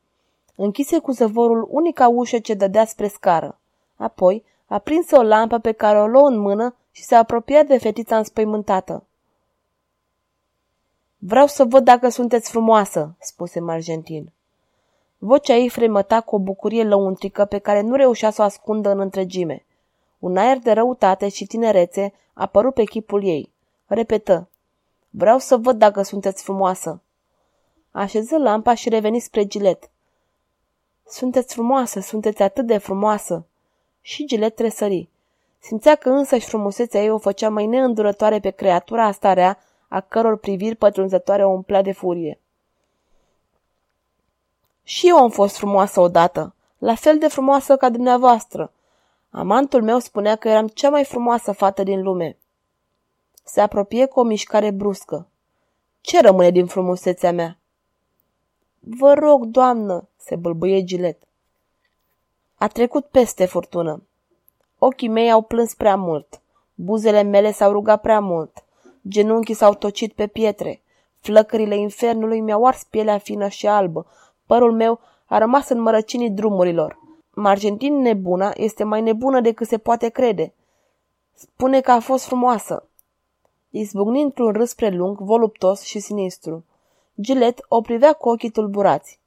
Închise 0.55 0.99
cu 0.99 1.11
zăvorul 1.11 1.67
unica 1.71 2.07
ușă 2.07 2.39
ce 2.39 2.53
dădea 2.53 2.85
spre 2.85 3.07
scară. 3.07 3.59
Apoi, 3.95 4.43
aprinse 4.65 5.15
o 5.15 5.23
lampă 5.23 5.57
pe 5.57 5.71
care 5.71 5.99
o 5.99 6.07
luă 6.07 6.27
în 6.27 6.37
mână 6.37 6.75
și 6.91 7.03
se 7.03 7.15
apropia 7.15 7.63
de 7.63 7.77
fetița 7.77 8.17
înspăimântată. 8.17 9.03
Vreau 11.27 11.47
să 11.47 11.63
văd 11.63 11.83
dacă 11.83 12.09
sunteți 12.09 12.49
frumoasă, 12.49 13.15
spuse 13.19 13.59
Margentin. 13.59 14.31
Vocea 15.17 15.53
ei 15.53 15.69
fremăta 15.69 16.21
cu 16.21 16.35
o 16.35 16.39
bucurie 16.39 16.83
lăuntrică 16.83 17.45
pe 17.45 17.57
care 17.57 17.81
nu 17.81 17.95
reușea 17.95 18.29
să 18.29 18.41
o 18.41 18.45
ascundă 18.45 18.89
în 18.89 18.99
întregime. 18.99 19.65
Un 20.19 20.37
aer 20.37 20.57
de 20.57 20.71
răutate 20.71 21.29
și 21.29 21.45
tinerețe 21.45 22.13
apărut 22.33 22.73
pe 22.73 22.83
chipul 22.83 23.23
ei. 23.23 23.51
Repetă. 23.85 24.49
Vreau 25.09 25.37
să 25.37 25.57
văd 25.57 25.77
dacă 25.77 26.01
sunteți 26.01 26.43
frumoasă. 26.43 27.01
Așeză 27.91 28.37
lampa 28.37 28.73
și 28.73 28.89
reveni 28.89 29.19
spre 29.19 29.45
Gilet. 29.45 29.89
Sunteți 31.07 31.53
frumoasă, 31.53 31.99
sunteți 31.99 32.41
atât 32.41 32.65
de 32.65 32.77
frumoasă. 32.77 33.45
Și 34.01 34.25
Gilet 34.25 34.55
tresări. 34.55 35.09
Simțea 35.59 35.95
că 35.95 36.09
însăși 36.09 36.47
frumusețea 36.47 37.01
ei 37.01 37.09
o 37.09 37.17
făcea 37.17 37.49
mai 37.49 37.65
neîndurătoare 37.65 38.39
pe 38.39 38.49
creatura 38.49 39.05
asta 39.05 39.33
rea, 39.33 39.59
a 39.95 39.99
căror 39.99 40.37
priviri 40.37 40.75
pătrunzătoare 40.75 41.45
o 41.45 41.49
umplea 41.49 41.81
de 41.81 41.91
furie. 41.91 42.39
Și 44.83 45.07
eu 45.07 45.17
am 45.17 45.29
fost 45.29 45.57
frumoasă 45.57 45.99
odată. 45.99 46.55
la 46.77 46.95
fel 46.95 47.17
de 47.17 47.27
frumoasă 47.27 47.77
ca 47.77 47.89
dumneavoastră. 47.89 48.71
Amantul 49.29 49.83
meu 49.83 49.99
spunea 49.99 50.35
că 50.35 50.47
eram 50.49 50.67
cea 50.67 50.89
mai 50.89 51.03
frumoasă 51.03 51.51
fată 51.51 51.83
din 51.83 52.01
lume. 52.01 52.37
Se 53.43 53.61
apropie 53.61 54.05
cu 54.05 54.19
o 54.19 54.23
mișcare 54.23 54.71
bruscă. 54.71 55.27
Ce 56.01 56.21
rămâne 56.21 56.49
din 56.51 56.65
frumusețea 56.65 57.31
mea? 57.31 57.57
Vă 58.79 59.13
rog, 59.13 59.45
doamnă, 59.45 60.07
se 60.17 60.35
bâlbâie 60.35 60.83
Gilet. 60.83 61.23
A 62.55 62.67
trecut 62.67 63.05
peste 63.05 63.45
furtună. 63.45 64.03
Ochii 64.77 65.07
mei 65.07 65.31
au 65.31 65.41
plâns 65.41 65.73
prea 65.73 65.95
mult. 65.95 66.41
Buzele 66.73 67.21
mele 67.21 67.51
s-au 67.51 67.71
rugat 67.71 68.01
prea 68.01 68.19
mult. 68.19 68.64
Genunchii 69.07 69.53
s-au 69.53 69.73
tocit 69.73 70.13
pe 70.13 70.27
pietre. 70.27 70.81
Flăcările 71.15 71.77
infernului 71.77 72.39
mi-au 72.39 72.65
ars 72.65 72.83
pielea 72.83 73.17
fină 73.17 73.47
și 73.47 73.67
albă. 73.67 74.05
Părul 74.45 74.71
meu 74.71 74.99
a 75.25 75.37
rămas 75.37 75.69
în 75.69 75.81
mărăcinii 75.81 76.29
drumurilor. 76.29 76.99
Margentin 77.33 78.01
nebuna 78.01 78.53
este 78.55 78.83
mai 78.83 79.01
nebună 79.01 79.41
decât 79.41 79.67
se 79.67 79.77
poate 79.77 80.09
crede. 80.09 80.53
Spune 81.33 81.81
că 81.81 81.91
a 81.91 81.99
fost 81.99 82.25
frumoasă. 82.25 82.87
Izbucni 83.69 84.21
într-un 84.21 84.51
râs 84.51 84.73
prelung, 84.73 85.17
voluptos 85.17 85.81
și 85.81 85.99
sinistru. 85.99 86.63
Gilet 87.21 87.65
o 87.67 87.81
privea 87.81 88.13
cu 88.13 88.29
ochii 88.29 88.49
tulburați. 88.49 89.19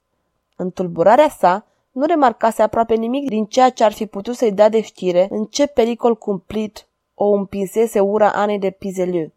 În 0.55 0.71
tulburarea 0.71 1.29
sa, 1.29 1.65
nu 1.91 2.05
remarcase 2.05 2.61
aproape 2.61 2.95
nimic 2.95 3.29
din 3.29 3.45
ceea 3.45 3.69
ce 3.69 3.83
ar 3.83 3.91
fi 3.91 4.05
putut 4.05 4.35
să-i 4.35 4.51
dea 4.51 4.69
de 4.69 4.81
știre 4.81 5.27
în 5.31 5.45
ce 5.45 5.67
pericol 5.67 6.15
cumplit 6.15 6.87
o 7.13 7.31
împinsese 7.31 7.99
ura 7.99 8.31
Anei 8.31 8.59
de 8.59 8.69
Pizeliu. 8.69 9.31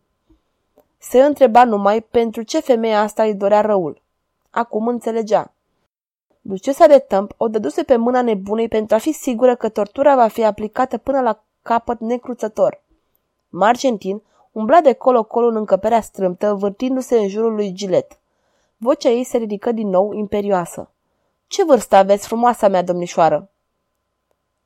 Se 1.02 1.22
întreba 1.22 1.64
numai 1.64 2.00
pentru 2.00 2.42
ce 2.42 2.60
femeia 2.60 3.00
asta 3.00 3.22
îi 3.22 3.34
dorea 3.34 3.60
răul. 3.60 4.02
Acum 4.50 4.88
înțelegea. 4.88 5.52
Ducesa 6.40 6.86
de 6.86 6.98
tămp 6.98 7.34
o 7.36 7.48
dăduse 7.48 7.82
pe 7.82 7.96
mâna 7.96 8.22
nebunei 8.22 8.68
pentru 8.68 8.94
a 8.94 8.98
fi 8.98 9.12
sigură 9.12 9.56
că 9.56 9.68
tortura 9.68 10.14
va 10.14 10.28
fi 10.28 10.44
aplicată 10.44 10.98
până 10.98 11.20
la 11.20 11.42
capăt 11.62 12.00
necruțător. 12.00 12.82
Margentin 13.48 14.22
umbla 14.52 14.80
de 14.80 14.92
colo-colo 14.92 15.46
în 15.46 15.56
încăperea 15.56 16.00
strâmtă, 16.00 16.54
vârtindu-se 16.54 17.18
în 17.18 17.28
jurul 17.28 17.54
lui 17.54 17.72
Gilet. 17.72 18.18
Vocea 18.76 19.08
ei 19.08 19.24
se 19.24 19.36
ridică 19.36 19.72
din 19.72 19.88
nou 19.88 20.12
imperioasă. 20.12 20.90
Ce 21.46 21.64
vârstă 21.64 21.96
aveți, 21.96 22.26
frumoasa 22.26 22.68
mea 22.68 22.82
domnișoară?" 22.82 23.50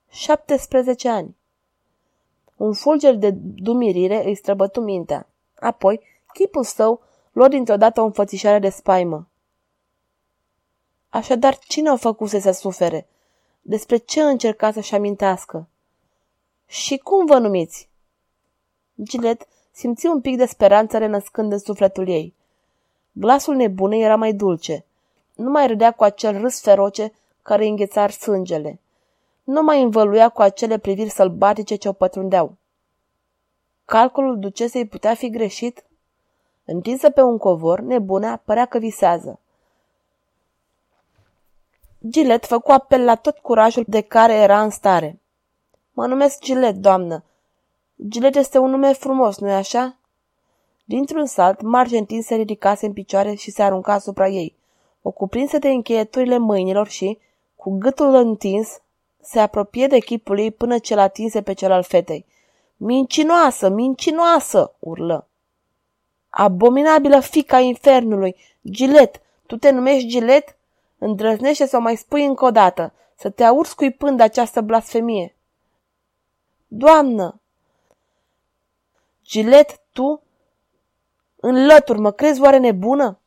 17 0.08 1.08
ani. 1.08 1.36
Un 2.56 2.72
fulger 2.72 3.14
de 3.14 3.30
dumirire 3.40 4.24
îi 4.24 4.34
străbătu 4.34 4.80
mintea. 4.80 5.28
Apoi, 5.60 6.00
chipul 6.36 6.64
său 6.64 7.00
luă 7.32 7.48
dintr-o 7.48 7.76
dată 7.76 8.00
o 8.00 8.04
înfățișare 8.04 8.58
de 8.58 8.68
spaimă. 8.68 9.28
Așadar, 11.08 11.58
cine 11.58 11.90
o 11.90 11.96
făcuse 11.96 12.38
să 12.38 12.50
sufere? 12.50 13.08
Despre 13.62 13.96
ce 13.96 14.22
încerca 14.22 14.72
să-și 14.72 14.94
amintească? 14.94 15.68
Și 16.66 16.98
cum 16.98 17.26
vă 17.26 17.38
numiți? 17.38 17.88
Gilet 19.02 19.46
simți 19.70 20.06
un 20.06 20.20
pic 20.20 20.36
de 20.36 20.46
speranță 20.46 20.98
renăscând 20.98 21.52
în 21.52 21.58
sufletul 21.58 22.08
ei. 22.08 22.34
Glasul 23.12 23.54
nebunei 23.54 24.02
era 24.02 24.16
mai 24.16 24.32
dulce. 24.32 24.84
Nu 25.34 25.50
mai 25.50 25.66
râdea 25.66 25.92
cu 25.92 26.04
acel 26.04 26.40
râs 26.40 26.60
feroce 26.60 27.12
care 27.42 27.62
îi 27.62 27.68
îngheța 27.68 28.08
sângele. 28.08 28.80
Nu 29.44 29.62
mai 29.62 29.82
învăluia 29.82 30.28
cu 30.28 30.42
acele 30.42 30.78
priviri 30.78 31.10
sălbatice 31.10 31.74
ce 31.74 31.88
o 31.88 31.92
pătrundeau. 31.92 32.56
Calculul 33.84 34.38
ducesei 34.38 34.86
putea 34.86 35.14
fi 35.14 35.30
greșit? 35.30 35.84
Întinsă 36.68 37.10
pe 37.10 37.22
un 37.22 37.38
covor, 37.38 37.80
nebunea 37.80 38.42
părea 38.44 38.64
că 38.64 38.78
visează. 38.78 39.40
Gilet 42.08 42.46
făcu 42.46 42.72
apel 42.72 43.04
la 43.04 43.14
tot 43.14 43.38
curajul 43.38 43.84
de 43.86 44.00
care 44.00 44.34
era 44.34 44.62
în 44.62 44.70
stare. 44.70 45.20
Mă 45.92 46.06
numesc 46.06 46.40
Gilet, 46.40 46.74
doamnă. 46.74 47.24
Gilet 48.08 48.34
este 48.34 48.58
un 48.58 48.70
nume 48.70 48.92
frumos, 48.92 49.38
nu-i 49.38 49.52
așa? 49.52 49.96
Dintr-un 50.84 51.26
salt, 51.26 51.60
Margentin 51.60 52.22
se 52.22 52.34
ridicase 52.34 52.86
în 52.86 52.92
picioare 52.92 53.34
și 53.34 53.50
se 53.50 53.62
arunca 53.62 53.92
asupra 53.92 54.28
ei. 54.28 54.54
O 55.02 55.10
cuprinse 55.10 55.58
de 55.58 55.68
încheieturile 55.68 56.38
mâinilor 56.38 56.88
și, 56.88 57.18
cu 57.56 57.78
gâtul 57.78 58.14
întins, 58.14 58.80
se 59.20 59.38
apropie 59.40 59.86
de 59.86 59.98
chipul 59.98 60.38
ei 60.38 60.50
până 60.50 60.78
ce 60.78 60.94
l-atinse 60.94 61.42
pe 61.42 61.52
cel 61.52 61.72
al 61.72 61.82
fetei. 61.82 62.26
Mincinoasă, 62.76 63.68
mincinoasă!" 63.68 64.74
urlă. 64.78 65.28
Abominabilă 66.38 67.20
fica 67.20 67.58
infernului! 67.58 68.36
Gilet! 68.70 69.20
Tu 69.46 69.56
te 69.56 69.70
numești 69.70 70.08
Gilet? 70.08 70.56
Îndrăznește 70.98 71.66
să 71.66 71.76
o 71.76 71.80
mai 71.80 71.96
spui 71.96 72.24
încă 72.24 72.44
o 72.44 72.50
dată, 72.50 72.92
să 73.14 73.30
te 73.30 73.44
aur 73.44 73.66
scuipând 73.66 74.20
această 74.20 74.60
blasfemie. 74.60 75.36
Doamnă! 76.66 77.40
Gilet, 79.22 79.80
tu? 79.92 80.22
Înlătur, 81.36 81.96
mă 81.96 82.10
crezi 82.10 82.40
oare 82.40 82.58
nebună? 82.58 83.18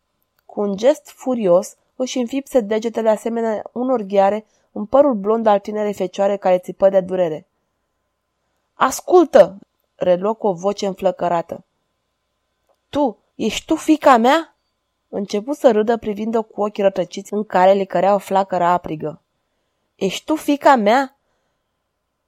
Cu 0.45 0.62
un 0.62 0.76
gest 0.76 1.10
furios, 1.10 1.76
își 1.95 2.17
înfipse 2.17 2.60
degetele 2.60 3.10
asemenea 3.10 3.63
unor 3.72 4.02
ghiare 4.02 4.45
în 4.72 4.86
părul 4.86 5.13
blond 5.13 5.45
al 5.45 5.60
tinerei 5.60 5.93
fecioare 5.93 6.38
care 6.38 6.58
țipă 6.58 6.89
de 6.89 7.00
durere. 7.00 7.48
Ascultă! 8.74 9.60
reluă 9.95 10.34
cu 10.34 10.48
o 10.48 10.54
voce 10.54 10.88
înflăcărată. 10.88 11.63
Tu, 12.89 13.17
ești 13.36 13.65
tu 13.65 13.75
fica 13.75 14.17
mea? 14.17 14.56
Început 15.10 15.56
să 15.56 15.71
râdă 15.71 15.97
privind-o 15.97 16.43
cu 16.43 16.62
ochii 16.62 16.84
rătăciți 16.84 17.34
în 17.34 17.43
care 17.43 17.73
le 17.73 17.84
cărea 17.84 18.13
o 18.13 18.17
flacără 18.17 18.63
aprigă. 18.63 19.21
Ești 19.95 20.25
tu 20.25 20.36
fica 20.36 20.75
mea? 20.75 21.17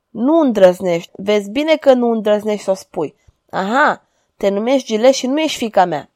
Nu 0.10 0.40
îndrăznești. 0.40 1.12
Vezi 1.16 1.50
bine 1.50 1.76
că 1.76 1.94
nu 1.94 2.10
îndrăznești 2.10 2.64
să 2.64 2.72
o 2.72 2.74
spui. 2.74 3.16
Aha, 3.50 4.06
te 4.38 4.50
numești 4.50 4.88
Gileș 4.88 5.18
și 5.18 5.28
nu 5.28 5.40
ești 5.40 5.58
fica 5.58 5.86
mea. 5.86 6.10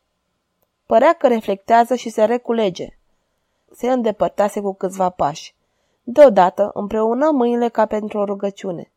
Părea 0.85 1.13
că 1.13 1.27
reflectează 1.27 1.95
și 1.95 2.09
se 2.09 2.23
reculege. 2.23 2.97
Se 3.71 3.91
îndepărtase 3.91 4.61
cu 4.61 4.73
câțiva 4.73 5.09
pași. 5.09 5.55
Deodată 6.03 6.71
împreună 6.73 7.31
mâinile 7.31 7.69
ca 7.69 7.85
pentru 7.85 8.17
o 8.17 8.25
rugăciune. 8.25 8.91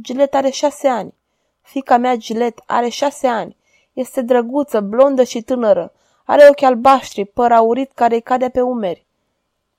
Gilet 0.00 0.34
are 0.34 0.50
șase 0.50 0.88
ani. 0.88 1.14
Fica 1.60 1.96
mea 1.96 2.16
Gilet 2.16 2.62
are 2.66 2.88
șase 2.88 3.26
ani. 3.26 3.56
Este 3.94 4.22
drăguță, 4.22 4.80
blondă 4.80 5.22
și 5.22 5.42
tânără. 5.42 5.92
Are 6.24 6.46
ochi 6.50 6.62
albaștri, 6.62 7.24
păr 7.24 7.52
aurit 7.52 7.92
care 7.92 8.14
îi 8.14 8.22
cade 8.22 8.48
pe 8.48 8.60
umeri. 8.60 9.06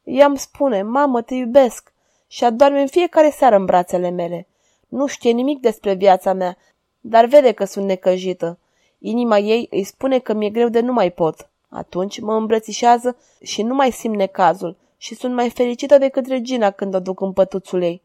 Ea 0.04 0.26
îmi 0.26 0.38
spune, 0.38 0.82
mamă, 0.82 1.22
te 1.22 1.34
iubesc 1.34 1.94
și 2.28 2.44
adorme 2.44 2.82
în 2.82 2.88
fiecare 2.88 3.30
seară 3.30 3.56
în 3.56 3.66
brațele 3.66 4.10
mele. 4.10 4.48
Nu 4.88 5.08
știe 5.08 5.32
nimic 5.32 5.60
despre 5.60 5.94
viața 5.94 6.34
mea, 6.34 6.58
dar 7.02 7.26
vede 7.26 7.52
că 7.52 7.66
sunt 7.66 7.86
necăjită. 7.86 8.58
Inima 9.00 9.38
ei 9.38 9.68
îi 9.72 9.84
spune 9.84 10.20
că 10.20 10.34
mi-e 10.34 10.50
greu 10.50 10.70
de 10.70 10.80
nu 10.80 10.94
mai 10.94 11.12
pot. 11.12 11.50
Atunci 11.70 12.20
mă 12.20 12.34
îmbrățișează 12.34 13.18
și 13.42 13.64
nu 13.64 13.74
mai 13.74 13.92
simt 13.92 14.16
necazul 14.16 14.76
și 14.98 15.16
sunt 15.16 15.34
mai 15.34 15.50
fericită 15.50 15.98
decât 15.98 16.28
regina 16.28 16.72
când 16.72 16.96
o 16.96 17.00
duc 17.00 17.22
în 17.22 17.34
pătuțul 17.34 17.82
ei. 17.82 18.02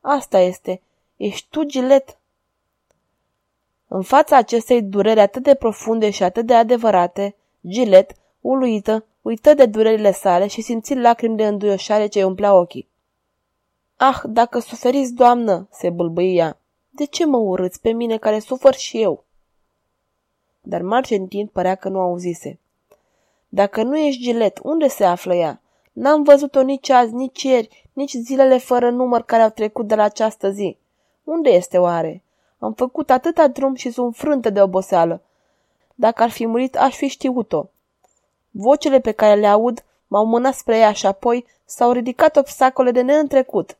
Asta 0.00 0.38
este. 0.38 0.80
Ești 1.16 1.46
tu, 1.50 1.62
Gilet? 1.62 2.18
În 3.88 4.02
fața 4.02 4.36
acestei 4.36 4.82
dureri 4.82 5.20
atât 5.20 5.42
de 5.42 5.54
profunde 5.54 6.10
și 6.10 6.22
atât 6.22 6.46
de 6.46 6.54
adevărate, 6.54 7.36
Gilet, 7.68 8.12
uluită, 8.40 9.04
uită 9.22 9.54
de 9.54 9.66
durerile 9.66 10.12
sale 10.12 10.46
și 10.46 10.60
simți 10.60 10.94
lacrimi 10.94 11.36
de 11.36 11.46
înduioșare 11.46 12.06
ce 12.06 12.18
îi 12.18 12.24
umplea 12.24 12.54
ochii. 12.54 12.88
Ah, 13.96 14.20
dacă 14.24 14.58
suferiți, 14.58 15.12
doamnă, 15.12 15.68
se 15.70 15.90
bâlbâia, 15.90 16.58
de 16.90 17.04
ce 17.04 17.26
mă 17.26 17.36
urâți 17.36 17.80
pe 17.80 17.90
mine 17.90 18.16
care 18.16 18.38
sufăr 18.38 18.74
și 18.74 19.02
eu? 19.02 19.24
Dar 20.60 20.82
Margentin 20.82 21.46
părea 21.46 21.74
că 21.74 21.88
nu 21.88 22.00
auzise. 22.00 22.58
Dacă 23.48 23.82
nu 23.82 23.98
ești 23.98 24.22
Gilet, 24.22 24.60
unde 24.62 24.88
se 24.88 25.04
află 25.04 25.34
ea? 25.34 25.60
N-am 25.92 26.22
văzut-o 26.22 26.62
nici 26.62 26.88
azi, 26.88 27.14
nici 27.14 27.42
ieri, 27.42 27.88
nici 27.92 28.12
zilele 28.12 28.58
fără 28.58 28.90
număr 28.90 29.22
care 29.22 29.42
au 29.42 29.50
trecut 29.50 29.86
de 29.86 29.94
la 29.94 30.02
această 30.02 30.50
zi. 30.50 30.78
Unde 31.24 31.50
este 31.50 31.78
oare? 31.78 32.22
Am 32.58 32.72
făcut 32.72 33.10
atâta 33.10 33.48
drum 33.48 33.74
și 33.74 33.90
sunt 33.90 34.16
frântă 34.16 34.50
de 34.50 34.62
oboseală. 34.62 35.20
Dacă 35.94 36.22
ar 36.22 36.30
fi 36.30 36.46
murit, 36.46 36.76
aș 36.76 36.96
fi 36.96 37.06
știut-o. 37.06 37.64
Vocele 38.50 39.00
pe 39.00 39.12
care 39.12 39.40
le 39.40 39.46
aud 39.46 39.84
m-au 40.06 40.24
mânat 40.24 40.54
spre 40.54 40.78
ea 40.78 40.92
și 40.92 41.06
apoi 41.06 41.46
s-au 41.64 41.92
ridicat 41.92 42.36
obstacole 42.36 42.90
de 42.90 43.00
neîntrecut. 43.00 43.76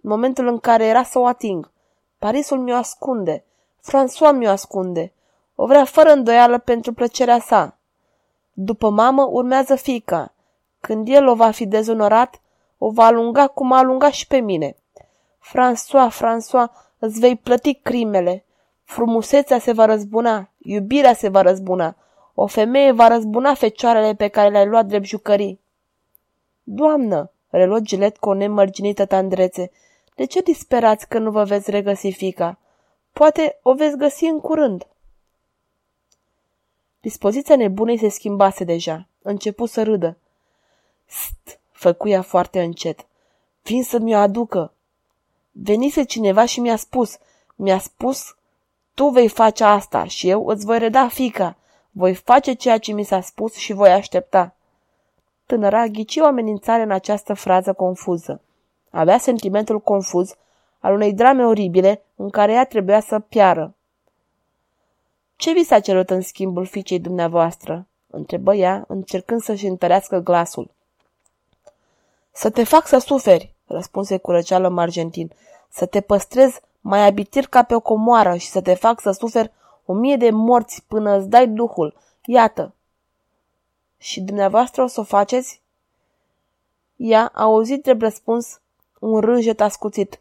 În 0.00 0.10
momentul 0.10 0.46
în 0.46 0.58
care 0.58 0.84
era 0.84 1.02
să 1.02 1.18
o 1.18 1.26
ating. 1.26 1.70
Parisul 2.18 2.58
mi-o 2.58 2.76
ascunde. 2.76 3.44
François 3.80 4.32
mi-o 4.32 4.50
ascunde. 4.50 5.12
O 5.54 5.66
vrea 5.66 5.84
fără 5.84 6.12
îndoială 6.12 6.58
pentru 6.58 6.92
plăcerea 6.92 7.38
sa. 7.38 7.76
După 8.52 8.90
mamă 8.90 9.28
urmează 9.30 9.74
fica. 9.74 10.32
Când 10.80 11.08
el 11.08 11.26
o 11.26 11.34
va 11.34 11.50
fi 11.50 11.66
dezonorat, 11.66 12.40
o 12.78 12.90
va 12.90 13.04
alunga 13.04 13.46
cum 13.46 13.72
a 13.72 13.78
alungat 13.78 14.12
și 14.12 14.26
pe 14.26 14.36
mine. 14.36 14.76
François, 15.40 16.10
François, 16.10 16.70
îți 17.04 17.18
vei 17.18 17.36
plăti 17.36 17.74
crimele. 17.74 18.44
Frumusețea 18.84 19.58
se 19.58 19.72
va 19.72 19.84
răzbuna, 19.84 20.50
iubirea 20.58 21.14
se 21.14 21.28
va 21.28 21.42
răzbuna. 21.42 21.96
O 22.34 22.46
femeie 22.46 22.92
va 22.92 23.08
răzbuna 23.08 23.54
fecioarele 23.54 24.14
pe 24.14 24.28
care 24.28 24.48
le-ai 24.48 24.66
luat 24.66 24.86
drept 24.86 25.04
jucării. 25.04 25.60
Doamnă, 26.62 27.30
reluă 27.48 27.80
Gilet 27.80 28.16
cu 28.16 28.28
o 28.28 28.34
nemărginită 28.34 29.06
tandrețe. 29.06 29.70
De 30.14 30.24
ce 30.24 30.40
disperați 30.40 31.08
că 31.08 31.18
nu 31.18 31.30
vă 31.30 31.44
veți 31.44 31.70
regăsi 31.70 32.10
fica? 32.10 32.58
Poate 33.12 33.58
o 33.62 33.74
veți 33.74 33.96
găsi 33.96 34.24
în 34.24 34.40
curând. 34.40 34.86
Dispoziția 37.00 37.56
nebunei 37.56 37.98
se 37.98 38.08
schimbase 38.08 38.64
deja. 38.64 39.06
Începu 39.22 39.66
să 39.66 39.82
râdă. 39.82 40.16
St, 41.06 41.60
făcuia 41.72 42.22
foarte 42.22 42.62
încet. 42.62 43.06
Vin 43.62 43.82
să 43.82 43.98
mi-o 43.98 44.18
aducă. 44.18 44.73
Venise 45.62 46.02
cineva 46.02 46.44
și 46.44 46.60
mi-a 46.60 46.76
spus, 46.76 47.18
mi-a 47.54 47.78
spus, 47.78 48.36
tu 48.94 49.08
vei 49.08 49.28
face 49.28 49.64
asta 49.64 50.04
și 50.04 50.28
eu 50.28 50.46
îți 50.46 50.64
voi 50.64 50.78
reda 50.78 51.08
fica. 51.08 51.56
Voi 51.90 52.14
face 52.14 52.52
ceea 52.52 52.78
ce 52.78 52.92
mi 52.92 53.04
s-a 53.04 53.20
spus 53.20 53.54
și 53.54 53.72
voi 53.72 53.92
aștepta. 53.92 54.54
Tânăra 55.46 55.86
ghici 55.86 56.16
o 56.16 56.24
amenințare 56.24 56.82
în 56.82 56.90
această 56.90 57.34
frază 57.34 57.72
confuză. 57.72 58.40
Avea 58.90 59.18
sentimentul 59.18 59.80
confuz 59.80 60.34
al 60.78 60.94
unei 60.94 61.12
drame 61.12 61.44
oribile 61.44 62.02
în 62.16 62.30
care 62.30 62.52
ea 62.52 62.64
trebuia 62.64 63.00
să 63.00 63.18
piară. 63.18 63.74
Ce 65.36 65.52
vi 65.52 65.64
s-a 65.64 65.80
cerut 65.80 66.10
în 66.10 66.20
schimbul 66.20 66.66
fiicei 66.66 66.98
dumneavoastră?" 66.98 67.86
întrebă 68.06 68.54
ea, 68.54 68.84
încercând 68.88 69.40
să-și 69.40 69.66
întărească 69.66 70.18
glasul. 70.18 70.70
Să 72.32 72.50
te 72.50 72.64
fac 72.64 72.86
să 72.86 72.98
suferi, 72.98 73.53
răspunse 73.66 74.18
cu 74.18 74.30
răceală 74.30 74.68
Margentin, 74.68 75.30
să 75.68 75.86
te 75.86 76.00
păstrez 76.00 76.60
mai 76.80 77.06
abitir 77.06 77.46
ca 77.46 77.62
pe 77.62 77.74
o 77.74 77.80
comoară 77.80 78.36
și 78.36 78.48
să 78.48 78.60
te 78.60 78.74
fac 78.74 79.00
să 79.00 79.10
suferi 79.10 79.52
o 79.84 79.92
mie 79.92 80.16
de 80.16 80.30
morți 80.30 80.84
până 80.88 81.16
îți 81.16 81.28
dai 81.28 81.48
duhul. 81.48 81.94
Iată. 82.24 82.74
Și 83.96 84.20
dumneavoastră 84.20 84.82
o 84.82 84.86
să 84.86 85.00
o 85.00 85.04
faceți? 85.04 85.60
Ea 86.96 87.30
a 87.34 87.42
auzit 87.42 87.82
drept 87.82 88.00
răspuns 88.00 88.60
un 88.98 89.20
rânjet 89.20 89.60
ascuțit. 89.60 90.20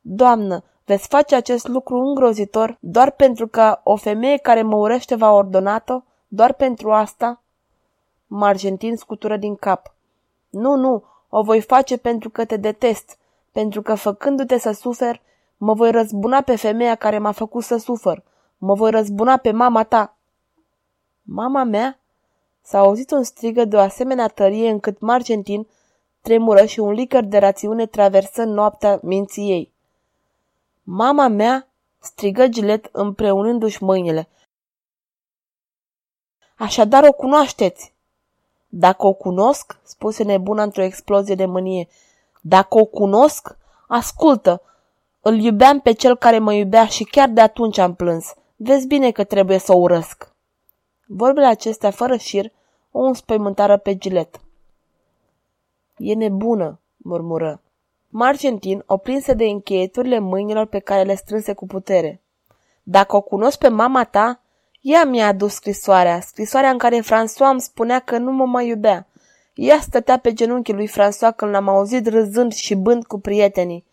Doamnă, 0.00 0.64
veți 0.84 1.08
face 1.08 1.34
acest 1.34 1.66
lucru 1.66 1.98
îngrozitor 1.98 2.76
doar 2.80 3.10
pentru 3.10 3.46
că 3.46 3.80
o 3.82 3.96
femeie 3.96 4.36
care 4.36 4.62
mă 4.62 4.76
urește 4.76 5.14
v-a 5.14 5.32
ordonat-o? 5.32 6.02
Doar 6.28 6.52
pentru 6.52 6.92
asta? 6.92 7.42
Margentin 8.26 8.96
scutură 8.96 9.36
din 9.36 9.56
cap. 9.56 9.94
Nu, 10.48 10.74
nu, 10.74 11.04
o 11.30 11.42
voi 11.42 11.60
face 11.60 11.96
pentru 11.96 12.30
că 12.30 12.44
te 12.44 12.56
detest, 12.56 13.18
pentru 13.52 13.82
că 13.82 13.94
făcându-te 13.94 14.58
să 14.58 14.72
sufer, 14.72 15.20
mă 15.56 15.74
voi 15.74 15.90
răzbuna 15.90 16.40
pe 16.40 16.56
femeia 16.56 16.94
care 16.94 17.18
m-a 17.18 17.32
făcut 17.32 17.64
să 17.64 17.76
sufăr. 17.76 18.22
Mă 18.58 18.74
voi 18.74 18.90
răzbuna 18.90 19.36
pe 19.36 19.50
mama 19.50 19.82
ta. 19.82 20.16
Mama 21.22 21.64
mea? 21.64 21.98
S-a 22.62 22.78
auzit 22.78 23.10
un 23.10 23.22
strigă 23.22 23.64
de 23.64 23.76
o 23.76 23.80
asemenea 23.80 24.28
tărie 24.28 24.70
încât 24.70 25.00
Margentin 25.00 25.66
tremură 26.20 26.64
și 26.64 26.80
un 26.80 26.90
licăr 26.90 27.24
de 27.24 27.38
rațiune 27.38 27.86
traversă 27.86 28.44
noaptea 28.44 28.98
minții 29.02 29.50
ei. 29.50 29.72
Mama 30.82 31.28
mea? 31.28 31.68
strigă 31.98 32.48
Gilet 32.48 32.88
împreunându-și 32.92 33.82
mâinile. 33.82 34.28
Așadar 36.56 37.04
o 37.04 37.12
cunoașteți. 37.12 37.94
Dacă 38.72 39.06
o 39.06 39.12
cunosc, 39.12 39.78
spuse 39.82 40.22
nebuna 40.22 40.62
într-o 40.62 40.82
explozie 40.82 41.34
de 41.34 41.44
mânie, 41.46 41.88
dacă 42.40 42.78
o 42.78 42.84
cunosc, 42.84 43.56
ascultă, 43.88 44.62
îl 45.20 45.38
iubeam 45.38 45.80
pe 45.80 45.92
cel 45.92 46.16
care 46.16 46.38
mă 46.38 46.52
iubea 46.52 46.86
și 46.86 47.04
chiar 47.04 47.28
de 47.28 47.40
atunci 47.40 47.78
am 47.78 47.94
plâns. 47.94 48.34
Vezi 48.56 48.86
bine 48.86 49.10
că 49.10 49.24
trebuie 49.24 49.58
să 49.58 49.72
o 49.72 49.78
urăsc. 49.78 50.32
Vorbele 51.06 51.46
acestea, 51.46 51.90
fără 51.90 52.16
șir, 52.16 52.52
o 52.90 53.00
înspăimântară 53.00 53.76
pe 53.76 53.96
gilet. 53.96 54.40
E 55.96 56.14
nebună, 56.14 56.80
murmură. 56.96 57.60
Margentin 58.08 58.82
o 58.86 58.96
prinse 58.96 59.32
de 59.32 59.44
încheieturile 59.44 60.18
mâinilor 60.18 60.66
pe 60.66 60.78
care 60.78 61.02
le 61.02 61.14
strânse 61.14 61.52
cu 61.52 61.66
putere. 61.66 62.22
Dacă 62.82 63.16
o 63.16 63.20
cunosc 63.20 63.58
pe 63.58 63.68
mama 63.68 64.04
ta, 64.04 64.42
ea 64.80 65.04
mi-a 65.04 65.26
adus 65.26 65.54
scrisoarea, 65.54 66.20
scrisoarea 66.20 66.70
în 66.70 66.78
care 66.78 67.00
François 67.00 67.50
îmi 67.50 67.60
spunea 67.60 67.98
că 67.98 68.18
nu 68.18 68.32
mă 68.32 68.46
mai 68.46 68.68
iubea. 68.68 69.06
Ea 69.54 69.80
stătea 69.80 70.18
pe 70.18 70.32
genunchii 70.32 70.74
lui 70.74 70.88
François 70.88 71.36
când 71.36 71.50
l-am 71.50 71.68
auzit 71.68 72.06
râzând 72.06 72.52
și 72.52 72.74
bând 72.74 73.06
cu 73.06 73.18
prietenii. 73.18 73.84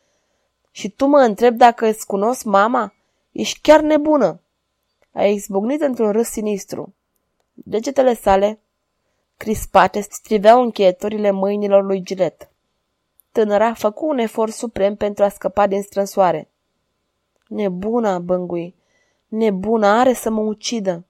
Și 0.71 0.89
tu 0.89 1.05
mă 1.05 1.17
întreb 1.17 1.57
dacă 1.57 1.87
îți 1.87 2.05
cunosc 2.05 2.43
mama? 2.43 2.93
Ești 3.31 3.59
chiar 3.61 3.81
nebună. 3.81 4.41
A 5.11 5.23
izbucnit 5.25 5.81
într-un 5.81 6.11
râs 6.11 6.27
sinistru. 6.27 6.93
Degetele 7.53 8.13
sale, 8.13 8.59
crispate, 9.37 10.01
striveau 10.01 10.61
încheieturile 10.61 11.31
mâinilor 11.31 11.83
lui 11.83 12.01
Gilet. 12.01 12.49
Tânăra 13.31 13.73
făcu 13.73 14.07
un 14.07 14.17
efort 14.17 14.53
suprem 14.53 14.95
pentru 14.95 15.23
a 15.23 15.29
scăpa 15.29 15.67
din 15.67 15.81
strânsoare. 15.81 16.49
Nebuna, 17.47 18.19
bângui, 18.19 18.75
nebuna 19.27 19.99
are 19.99 20.13
să 20.13 20.29
mă 20.29 20.41
ucidă. 20.41 21.05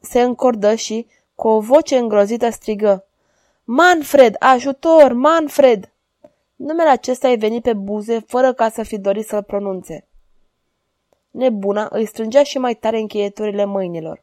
Se 0.00 0.20
încordă 0.20 0.74
și, 0.74 1.06
cu 1.34 1.48
o 1.48 1.60
voce 1.60 1.96
îngrozită, 1.96 2.50
strigă. 2.50 3.04
Manfred, 3.64 4.36
ajutor, 4.38 5.12
Manfred! 5.12 5.88
Numele 6.56 6.88
acesta 6.88 7.28
i 7.28 7.36
venit 7.36 7.62
pe 7.62 7.72
buze, 7.72 8.18
fără 8.26 8.52
ca 8.52 8.68
să 8.68 8.82
fi 8.82 8.98
dorit 8.98 9.26
să-l 9.26 9.42
pronunțe. 9.42 10.06
Nebuna 11.30 11.88
îi 11.90 12.06
strângea 12.06 12.42
și 12.42 12.58
mai 12.58 12.74
tare 12.74 12.98
încheieturile 12.98 13.64
mâinilor. 13.64 14.22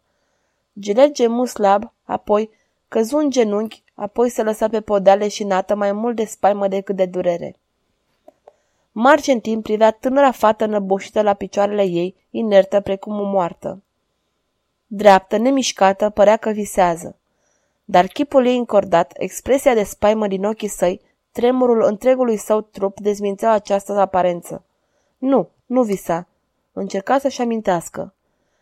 Gilet 0.79 1.11
gemu 1.11 1.45
slab, 1.45 1.93
apoi 2.03 2.49
căzu 2.87 3.17
în 3.17 3.29
genunchi, 3.29 3.83
apoi 3.93 4.29
se 4.29 4.43
lăsa 4.43 4.67
pe 4.69 4.81
podeale 4.81 5.27
și 5.27 5.43
nată 5.43 5.75
mai 5.75 5.91
mult 5.91 6.15
de 6.15 6.25
spaimă 6.25 6.67
decât 6.67 6.95
de 6.95 7.05
durere. 7.05 7.55
Margentin 8.91 9.61
privea 9.61 9.91
tânăra 9.91 10.31
fată 10.31 10.65
năboșită 10.65 11.21
la 11.21 11.33
picioarele 11.33 11.83
ei, 11.83 12.15
inertă 12.29 12.79
precum 12.79 13.19
o 13.19 13.23
moartă. 13.23 13.81
Dreaptă, 14.87 15.37
nemișcată, 15.37 16.09
părea 16.09 16.37
că 16.37 16.49
visează. 16.49 17.15
Dar 17.85 18.05
chipul 18.05 18.45
ei 18.45 18.57
încordat, 18.57 19.13
expresia 19.17 19.73
de 19.73 19.83
spaimă 19.83 20.27
din 20.27 20.45
ochii 20.45 20.67
săi, 20.67 21.01
tremurul 21.31 21.83
întregului 21.83 22.37
său 22.37 22.61
trup 22.61 22.99
dezmințeau 22.99 23.51
această 23.51 23.99
aparență. 23.99 24.63
Nu, 25.17 25.49
nu 25.65 25.83
visa. 25.83 26.27
Încerca 26.73 27.17
să-și 27.17 27.41
amintească. 27.41 28.13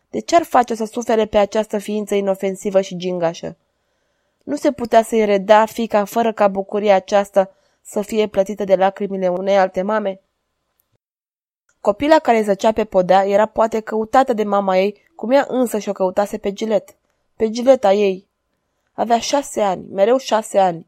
De 0.10 0.20
ce 0.20 0.36
ar 0.36 0.44
face 0.44 0.76
să 0.76 0.86
sufere 0.86 1.26
pe 1.26 1.38
această 1.38 1.78
ființă 1.78 2.16
inofensivă 2.16 2.82
și 2.82 2.98
gingașă? 2.98 3.56
Nu 4.44 4.56
se 4.56 4.72
putea 4.72 5.04
să-i 5.04 5.26
redea 5.26 5.66
fica 5.66 6.06
fără 6.06 6.34
ca 6.34 6.48
bucuria 6.48 6.96
aceasta 6.96 7.52
să 7.90 8.02
fie 8.02 8.28
plătită 8.28 8.64
de 8.64 8.76
lacrimile 8.76 9.28
unei 9.28 9.58
alte 9.58 9.82
mame? 9.82 10.22
Copila 11.82 12.20
care 12.20 12.42
zăcea 12.42 12.72
pe 12.72 12.86
podea 12.86 13.28
era 13.28 13.46
poate 13.46 13.80
căutată 13.80 14.34
de 14.34 14.44
mama 14.44 14.78
ei, 14.78 15.12
cum 15.16 15.32
ea 15.32 15.46
însă 15.48 15.78
și-o 15.78 15.92
căutase 15.92 16.38
pe 16.38 16.54
Gilet. 16.54 16.96
Pe 17.36 17.50
Gileta 17.50 17.94
ei. 17.94 18.28
Avea 18.94 19.20
șase 19.20 19.62
ani, 19.62 19.86
mereu 19.92 20.18
șase 20.18 20.60
ani. 20.60 20.88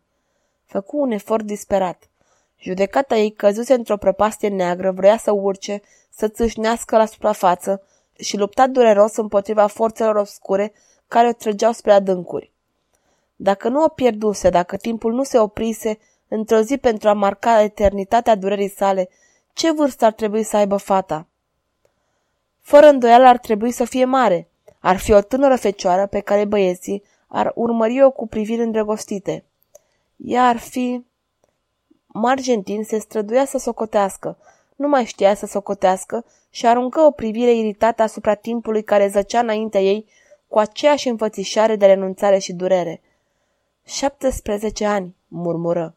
Făcu 0.65 0.97
un 0.97 1.11
efort 1.11 1.45
disperat. 1.45 2.09
Judecata 2.57 3.15
ei 3.15 3.31
căzuse 3.31 3.73
într-o 3.73 3.97
prăpastie 3.97 4.49
neagră, 4.49 4.91
vrea 4.91 5.17
să 5.17 5.31
urce, 5.31 5.81
să 6.09 6.27
țâșnească 6.27 6.97
la 6.97 7.05
suprafață 7.05 7.83
și 8.17 8.37
lupta 8.37 8.67
dureros 8.67 9.15
împotriva 9.15 9.67
forțelor 9.67 10.15
obscure 10.15 10.73
care 11.07 11.27
o 11.27 11.33
trăgeau 11.33 11.71
spre 11.71 11.91
adâncuri. 11.91 12.51
Dacă 13.35 13.69
nu 13.69 13.83
o 13.83 13.87
pierduse, 13.87 14.49
dacă 14.49 14.77
timpul 14.77 15.13
nu 15.13 15.23
se 15.23 15.39
oprise 15.39 15.99
într-o 16.33 16.59
zi 16.61 16.77
pentru 16.77 17.09
a 17.09 17.13
marca 17.13 17.61
eternitatea 17.61 18.35
durerii 18.35 18.69
sale, 18.69 19.09
ce 19.53 19.71
vârstă 19.71 20.05
ar 20.05 20.13
trebui 20.13 20.43
să 20.43 20.57
aibă 20.57 20.77
fata? 20.77 21.27
Fără 22.61 22.87
îndoială 22.87 23.27
ar 23.27 23.37
trebui 23.37 23.71
să 23.71 23.83
fie 23.83 24.05
mare. 24.05 24.47
Ar 24.79 24.97
fi 24.97 25.11
o 25.11 25.21
tânără 25.21 25.55
fecioară 25.55 26.05
pe 26.05 26.19
care 26.19 26.45
băieții 26.45 27.03
ar 27.27 27.51
urmări-o 27.55 28.11
cu 28.11 28.27
priviri 28.27 28.61
îndrăgostite. 28.61 29.45
Ea 30.15 30.47
ar 30.47 30.57
fi... 30.57 31.03
Margentin 32.07 32.83
se 32.83 32.97
străduia 32.97 33.45
să 33.45 33.57
socotească, 33.57 34.37
nu 34.75 34.87
mai 34.87 35.05
știa 35.05 35.33
să 35.33 35.45
socotească 35.45 36.25
și 36.49 36.67
aruncă 36.67 36.99
o 37.01 37.11
privire 37.11 37.53
iritată 37.53 38.01
asupra 38.01 38.33
timpului 38.33 38.83
care 38.83 39.07
zăcea 39.07 39.39
înaintea 39.39 39.81
ei 39.81 40.05
cu 40.47 40.59
aceeași 40.59 41.07
înfățișare 41.07 41.75
de 41.75 41.85
renunțare 41.85 42.37
și 42.37 42.53
durere. 42.53 43.01
17 43.85 44.85
ani, 44.85 45.15
murmură. 45.27 45.95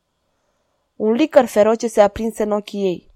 Un 0.97 1.13
licăr 1.13 1.45
feroce 1.45 1.87
se 1.87 2.01
aprinse 2.01 2.43
în 2.43 2.51
ochii 2.51 2.83
ei. 2.83 3.11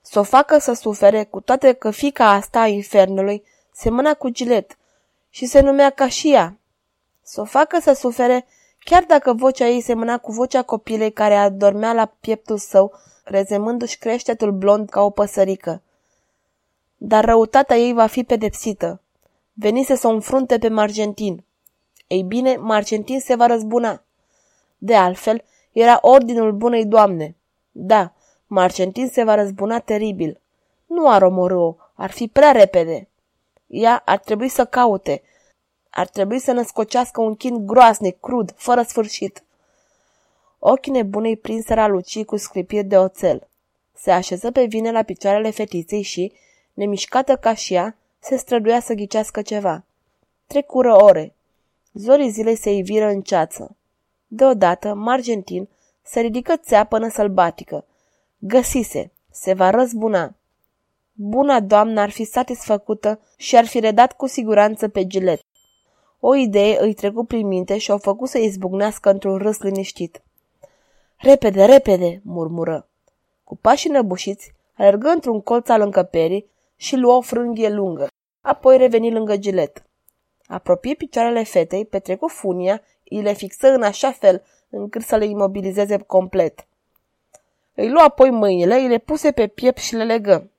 Să 0.00 0.18
o 0.18 0.22
facă 0.22 0.58
să 0.58 0.72
sufere, 0.72 1.24
cu 1.24 1.40
toate 1.40 1.72
că 1.72 1.90
fica 1.90 2.30
asta 2.30 2.60
a 2.60 2.66
infernului 2.66 3.42
semăna 3.72 4.14
cu 4.14 4.28
gilet 4.28 4.78
și 5.30 5.46
se 5.46 5.60
numea 5.60 5.90
ca 5.90 6.08
și 6.08 6.32
ea. 6.32 6.58
Să 7.22 7.40
o 7.40 7.44
facă 7.44 7.80
să 7.80 7.92
sufere, 7.92 8.46
chiar 8.78 9.04
dacă 9.04 9.32
vocea 9.32 9.66
ei 9.66 9.80
semăna 9.80 10.18
cu 10.18 10.32
vocea 10.32 10.62
copilei 10.62 11.12
care 11.12 11.34
adormea 11.34 11.92
la 11.92 12.04
pieptul 12.20 12.58
său, 12.58 12.92
rezemându-și 13.24 13.98
creștetul 13.98 14.52
blond 14.52 14.88
ca 14.88 15.00
o 15.00 15.10
păsărică. 15.10 15.82
Dar 16.96 17.24
răutatea 17.24 17.76
ei 17.76 17.92
va 17.92 18.06
fi 18.06 18.24
pedepsită. 18.24 19.00
Venise 19.52 19.94
să 19.94 20.06
o 20.06 20.10
înfrunte 20.10 20.58
pe 20.58 20.68
Margentin. 20.68 21.44
Ei 22.06 22.22
bine, 22.22 22.56
Margentin 22.56 23.20
se 23.20 23.34
va 23.34 23.46
răzbuna. 23.46 24.02
De 24.78 24.94
altfel, 24.94 25.44
Era 25.76 25.98
ordinul 26.00 26.52
bunei 26.52 26.84
doamne. 26.84 27.36
Da, 27.72 28.12
Marcentin 28.46 29.08
se 29.08 29.24
va 29.24 29.34
răzbuna 29.34 29.78
teribil. 29.78 30.40
Nu 30.86 31.08
ar 31.08 31.22
omorâ-o, 31.22 31.74
ar 31.94 32.10
fi 32.10 32.28
prea 32.28 32.50
repede. 32.50 33.08
Ea 33.66 34.02
ar 34.04 34.18
trebui 34.18 34.48
să 34.48 34.64
caute. 34.64 35.22
Ar 35.90 36.06
trebui 36.08 36.38
să 36.38 36.52
născocească 36.52 37.20
un 37.20 37.34
chin 37.34 37.66
groasnic, 37.66 38.20
crud, 38.20 38.52
fără 38.56 38.82
sfârșit. 38.82 39.42
Ochii 40.58 40.92
nebunei 40.92 41.36
prinseră 41.36 41.86
lucii 41.86 42.24
cu 42.24 42.36
sclipiri 42.36 42.84
de 42.84 42.98
oțel. 42.98 43.48
Se 43.94 44.10
așeză 44.10 44.50
pe 44.50 44.64
vine 44.64 44.90
la 44.90 45.02
picioarele 45.02 45.50
fetiței 45.50 46.02
și, 46.02 46.32
nemișcată 46.74 47.36
ca 47.36 47.54
și 47.54 47.74
ea, 47.74 47.96
se 48.18 48.36
străduia 48.36 48.80
să 48.80 48.94
ghicească 48.94 49.42
ceva. 49.42 49.84
Trecură 50.46 51.02
ore. 51.02 51.34
Zorii 51.92 52.30
zilei 52.30 52.56
se 52.56 52.70
iviră 52.70 53.06
în 53.06 53.20
ceață. 53.20 53.76
Deodată, 54.36 54.94
Margentin 54.94 55.68
se 56.02 56.20
ridică 56.20 56.56
țeapănă 56.56 57.08
sălbatică. 57.08 57.84
Găsise, 58.38 59.12
se 59.30 59.52
va 59.52 59.70
răzbuna. 59.70 60.34
Buna 61.12 61.60
doamnă 61.60 62.00
ar 62.00 62.10
fi 62.10 62.24
satisfăcută 62.24 63.20
și 63.36 63.56
ar 63.56 63.66
fi 63.66 63.80
redat 63.80 64.12
cu 64.12 64.26
siguranță 64.26 64.88
pe 64.88 65.06
gilet. 65.06 65.40
O 66.20 66.34
idee 66.34 66.80
îi 66.80 66.94
trecu 66.94 67.24
prin 67.24 67.46
minte 67.46 67.78
și 67.78 67.90
o 67.90 67.98
făcu 67.98 68.26
să 68.26 68.38
izbucnească 68.38 69.10
într-un 69.10 69.36
râs 69.36 69.58
liniștit. 69.58 70.22
Repede, 71.16 71.64
repede, 71.64 72.20
murmură. 72.24 72.88
Cu 73.44 73.56
pașii 73.56 73.90
năbușiți, 73.90 74.54
alergă 74.74 75.08
într-un 75.08 75.40
colț 75.40 75.68
al 75.68 75.80
încăperii 75.80 76.46
și 76.76 76.96
luă 76.96 77.12
o 77.12 77.20
frânghie 77.20 77.68
lungă. 77.68 78.06
Apoi 78.40 78.76
reveni 78.76 79.12
lângă 79.12 79.36
gilet. 79.36 79.84
Apropie 80.46 80.94
picioarele 80.94 81.42
fetei, 81.42 81.84
petrecu 81.84 82.28
funia, 82.28 82.82
îi 83.08 83.22
le 83.22 83.32
fixă 83.32 83.68
în 83.68 83.82
așa 83.82 84.12
fel 84.12 84.42
încât 84.70 85.02
să 85.02 85.16
le 85.16 85.24
imobilizeze 85.24 85.98
complet. 85.98 86.66
Îi 87.74 87.90
lua 87.90 88.04
apoi 88.04 88.30
mâinile, 88.30 88.74
îi 88.74 88.88
le 88.88 88.98
puse 88.98 89.32
pe 89.32 89.46
piept 89.46 89.78
și 89.78 89.94
le 89.94 90.04
legă. 90.04 90.50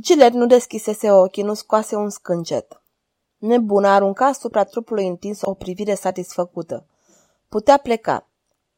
Gilet 0.00 0.32
nu 0.32 0.46
deschisese 0.46 1.10
ochii, 1.10 1.42
nu 1.42 1.54
scoase 1.54 1.96
un 1.96 2.10
scâncet. 2.10 2.80
Nebuna 3.38 3.94
arunca 3.94 4.26
asupra 4.26 4.64
trupului 4.64 5.06
întins 5.06 5.40
o 5.42 5.54
privire 5.54 5.94
satisfăcută. 5.94 6.86
Putea 7.48 7.76
pleca. 7.76 8.26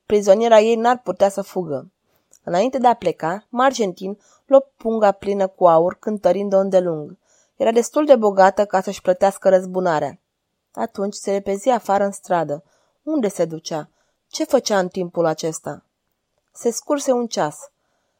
Prizoniera 0.07 0.61
ei 0.61 0.77
n-ar 0.77 1.01
putea 1.05 1.29
să 1.29 1.43
fugă. 1.43 1.91
Înainte 2.45 2.79
de 2.79 2.87
a 2.87 2.95
pleca, 2.95 3.47
Margentin 3.49 4.19
luă 4.47 4.67
punga 4.77 5.13
plină 5.13 5.47
cu 5.47 5.67
aur, 5.67 5.97
cântărind-o 6.01 6.59
îndelung. 6.59 7.17
Era 7.57 7.71
destul 7.73 8.05
de 8.05 8.17
bogată 8.17 8.65
ca 8.65 8.81
să-și 8.81 9.03
plătească 9.03 9.49
răzbunarea. 9.49 10.19
Atunci 10.77 11.15
se 11.15 11.31
repezi 11.31 11.69
afară 11.69 12.05
în 12.05 12.11
stradă. 12.11 12.65
Unde 13.03 13.29
se 13.29 13.45
ducea? 13.45 13.89
Ce 14.29 14.45
făcea 14.45 14.79
în 14.79 14.89
timpul 14.89 15.25
acesta? 15.27 15.85
Se 16.53 16.71
scurse 16.71 17.13
un 17.13 17.27
ceas. 17.27 17.71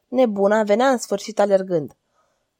Nebuna 0.09 0.63
venea 0.63 0.89
în 0.89 0.99
sfârșit 0.99 1.39
alergând. 1.39 1.97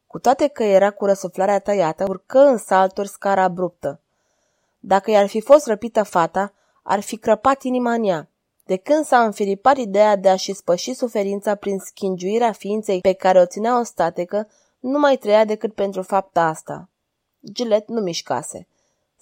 Cu 0.07 0.19
toate 0.19 0.49
că 0.49 0.63
era 0.63 0.91
cu 0.91 1.05
răsuflarea 1.05 1.59
tăiată, 1.59 2.05
urcă 2.09 2.39
în 2.39 2.57
salturi 2.57 3.09
scara 3.09 3.43
abruptă. 3.43 4.01
Dacă 4.79 5.11
i-ar 5.11 5.27
fi 5.27 5.41
fost 5.41 5.67
răpită 5.67 6.03
fata, 6.03 6.53
ar 6.83 7.01
fi 7.01 7.17
crăpat 7.17 7.63
inima 7.63 7.93
în 7.93 8.05
ea. 8.05 8.29
De 8.65 8.77
când 8.77 9.05
s-a 9.05 9.25
înfiripat 9.25 9.77
ideea 9.77 10.17
de 10.17 10.29
a-și 10.29 10.53
spăși 10.53 10.95
suferința 10.95 11.55
prin 11.55 11.79
schingiuirea 11.79 12.53
ființei 12.53 13.01
pe 13.01 13.13
care 13.13 13.41
o 13.41 13.47
ținea 13.47 13.79
o 13.79 13.83
statecă, 13.83 14.49
nu 14.79 14.99
mai 14.99 15.17
trăia 15.17 15.45
decât 15.45 15.75
pentru 15.75 16.03
fapta 16.03 16.43
asta. 16.43 16.89
Gilet 17.53 17.89
nu 17.89 18.01
mișcase. 18.01 18.67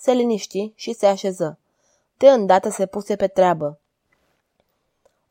Se 0.05 0.13
liniști 0.13 0.73
și 0.75 0.93
se 0.93 1.07
așeză. 1.07 1.59
De 2.17 2.29
îndată 2.31 2.69
se 2.69 2.87
puse 2.87 3.17
pe 3.17 3.27
treabă. 3.27 3.79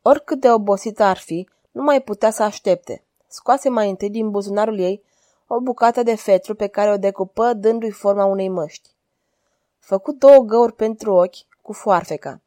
Oricât 0.02 0.40
de 0.40 0.50
obosită 0.50 1.02
ar 1.02 1.16
fi, 1.16 1.48
nu 1.70 1.82
mai 1.82 2.02
putea 2.02 2.30
să 2.30 2.42
aștepte. 2.42 3.04
Scoase 3.26 3.68
mai 3.68 3.90
întâi 3.90 4.10
din 4.10 4.30
buzunarul 4.30 4.78
ei 4.78 5.02
o 5.46 5.60
bucată 5.60 6.02
de 6.02 6.14
fetru 6.14 6.54
pe 6.54 6.66
care 6.66 6.90
o 6.90 6.96
decupă 6.96 7.52
dându-i 7.52 7.90
forma 7.90 8.24
unei 8.24 8.48
măști. 8.48 8.90
Făcu 9.78 10.12
două 10.12 10.38
găuri 10.38 10.72
pentru 10.72 11.12
ochi 11.12 11.60
cu 11.62 11.72
foarfeca. 11.72 12.40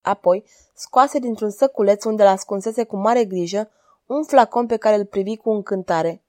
Apoi 0.00 0.44
scoase 0.74 1.18
dintr-un 1.18 1.50
săculeț 1.50 2.04
unde 2.04 2.22
l-ascunsese 2.22 2.84
cu 2.84 2.96
mare 2.96 3.24
grijă 3.24 3.70
un 4.06 4.24
flacon 4.24 4.66
pe 4.66 4.76
care 4.76 4.96
îl 4.96 5.04
privi 5.04 5.36
cu 5.36 5.50
încântare. 5.50 6.22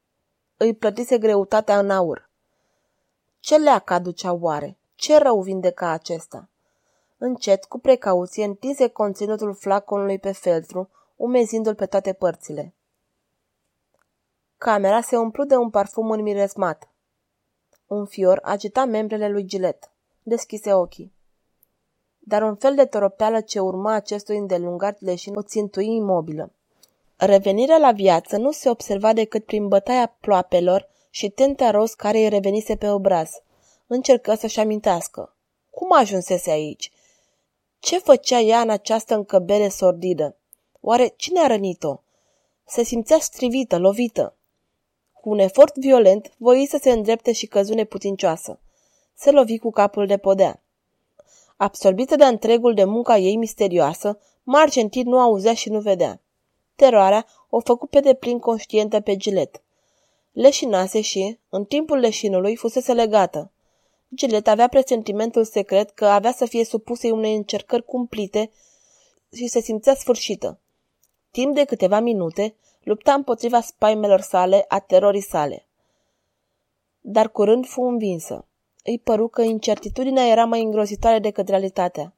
Îi 0.57 0.73
plătise 0.73 1.17
greutatea 1.17 1.79
în 1.79 1.89
aur. 1.89 2.29
Ce 3.39 3.57
leacă 3.57 3.93
aducea 3.93 4.33
oare? 4.33 4.75
Ce 5.01 5.17
rău 5.17 5.41
vindeca 5.41 5.89
acesta? 5.89 6.49
Încet, 7.17 7.65
cu 7.65 7.79
precauție, 7.79 8.43
întinse 8.43 8.87
conținutul 8.87 9.53
flaconului 9.53 10.19
pe 10.19 10.31
feltru, 10.31 10.89
umezindu-l 11.15 11.75
pe 11.75 11.85
toate 11.85 12.13
părțile. 12.13 12.73
Camera 14.57 15.01
se 15.01 15.17
umplu 15.17 15.43
de 15.43 15.55
un 15.55 15.69
parfum 15.69 16.11
înmiresmat. 16.11 16.89
Un 17.87 18.05
fior 18.05 18.39
agita 18.43 18.85
membrele 18.85 19.29
lui 19.29 19.43
Gilet. 19.43 19.91
Deschise 20.23 20.73
ochii. 20.73 21.13
Dar 22.19 22.41
un 22.41 22.55
fel 22.55 22.75
de 22.75 22.85
toropeală 22.85 23.41
ce 23.41 23.59
urma 23.59 23.93
acestui 23.93 24.37
îndelungat 24.37 24.99
leșin 24.99 25.35
o 25.35 25.41
țintui 25.41 25.95
imobilă. 25.95 26.51
Revenirea 27.15 27.77
la 27.77 27.91
viață 27.91 28.37
nu 28.37 28.51
se 28.51 28.69
observa 28.69 29.13
decât 29.13 29.45
prin 29.45 29.67
bătaia 29.67 30.15
ploapelor 30.19 30.87
și 31.09 31.29
tenta 31.29 31.71
roz 31.71 31.93
care 31.93 32.17
îi 32.17 32.29
revenise 32.29 32.75
pe 32.75 32.89
obraz. 32.89 33.41
Încercă 33.93 34.35
să-și 34.35 34.59
amintească. 34.59 35.35
Cum 35.69 35.87
ajunsese 35.93 36.51
aici? 36.51 36.91
Ce 37.79 37.97
făcea 37.97 38.39
ea 38.39 38.61
în 38.61 38.69
această 38.69 39.15
încăbere 39.15 39.69
sordidă? 39.69 40.35
Oare 40.81 41.13
cine 41.15 41.39
a 41.39 41.47
rănit-o? 41.47 41.99
Se 42.65 42.83
simțea 42.83 43.19
strivită, 43.19 43.77
lovită. 43.77 44.35
Cu 45.13 45.29
un 45.29 45.39
efort 45.39 45.77
violent, 45.77 46.33
voi 46.37 46.67
să 46.67 46.77
se 46.81 46.91
îndrepte 46.91 47.31
și 47.31 47.45
căzu 47.45 47.73
neputincioasă. 47.73 48.59
Se 49.13 49.31
lovi 49.31 49.57
cu 49.57 49.71
capul 49.71 50.07
de 50.07 50.17
podea. 50.17 50.61
Absorbită 51.57 52.15
de 52.15 52.25
întregul 52.25 52.73
de 52.73 52.83
munca 52.83 53.17
ei 53.17 53.35
misterioasă, 53.35 54.19
Margentin 54.43 55.09
nu 55.09 55.19
auzea 55.19 55.53
și 55.53 55.69
nu 55.69 55.79
vedea. 55.79 56.21
Teroarea 56.75 57.25
o 57.49 57.59
făcu 57.59 57.87
pe 57.87 57.99
deplin 57.99 58.39
conștientă 58.39 58.99
pe 58.99 59.15
gilet. 59.15 59.61
Leșinase 60.31 61.01
și, 61.01 61.39
în 61.49 61.65
timpul 61.65 61.97
leșinului, 61.97 62.55
fusese 62.55 62.93
legată. 62.93 63.51
Gilet 64.15 64.47
avea 64.47 64.67
presentimentul 64.67 65.43
secret 65.43 65.89
că 65.89 66.05
avea 66.05 66.31
să 66.31 66.45
fie 66.45 66.65
supusă 66.65 67.07
unei 67.07 67.35
încercări 67.35 67.85
cumplite 67.85 68.51
și 69.33 69.47
se 69.47 69.61
simțea 69.61 69.95
sfârșită. 69.95 70.59
Timp 71.31 71.55
de 71.55 71.63
câteva 71.63 71.99
minute, 71.99 72.55
lupta 72.83 73.13
împotriva 73.13 73.61
spaimelor 73.61 74.21
sale, 74.21 74.65
a 74.67 74.79
terorii 74.79 75.21
sale. 75.21 75.65
Dar 77.01 77.29
curând 77.29 77.65
fu 77.65 77.81
învinsă. 77.81 78.45
Îi 78.83 78.99
păru 78.99 79.27
că 79.27 79.41
incertitudinea 79.41 80.27
era 80.27 80.45
mai 80.45 80.61
îngrozitoare 80.61 81.19
decât 81.19 81.47
realitatea. 81.47 82.13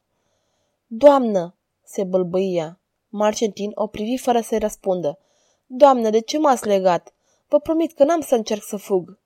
Doamnă!" 0.88 1.56
se 1.84 2.04
bălbăia. 2.04 2.80
Marcentin 3.10 3.72
o 3.76 3.88
privi 3.88 4.18
fără 4.18 4.42
să-i 4.42 4.60
răspundă. 4.60 5.20
Doamnă, 5.66 6.10
de 6.10 6.20
ce 6.20 6.38
m-ați 6.38 6.68
legat? 6.68 7.14
Vă 7.48 7.60
promit 7.60 7.94
că 7.94 8.04
n-am 8.04 8.22
să 8.22 8.36
încerc 8.36 8.64
să 8.64 8.78
fug." 8.78 9.18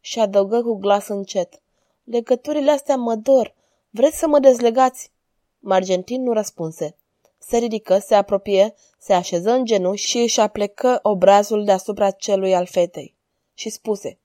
Și 0.00 0.20
adăugă 0.20 0.62
cu 0.62 0.74
glas 0.74 1.08
încet. 1.08 1.60
Legăturile 2.06 2.70
astea 2.70 2.96
mă 2.96 3.14
dor. 3.14 3.54
Vreți 3.90 4.18
să 4.18 4.26
mă 4.26 4.38
dezlegați?" 4.38 5.10
Margentin 5.58 6.22
nu 6.22 6.32
răspunse. 6.32 6.96
Se 7.38 7.56
ridică, 7.56 7.98
se 7.98 8.14
apropie, 8.14 8.74
se 8.98 9.12
așeză 9.12 9.50
în 9.50 9.64
genunchi 9.64 10.00
și 10.00 10.18
își 10.18 10.40
aplecă 10.40 10.98
obrazul 11.02 11.64
deasupra 11.64 12.10
celui 12.10 12.54
al 12.54 12.66
fetei. 12.66 13.14
Și 13.54 13.70
spuse, 13.70 14.18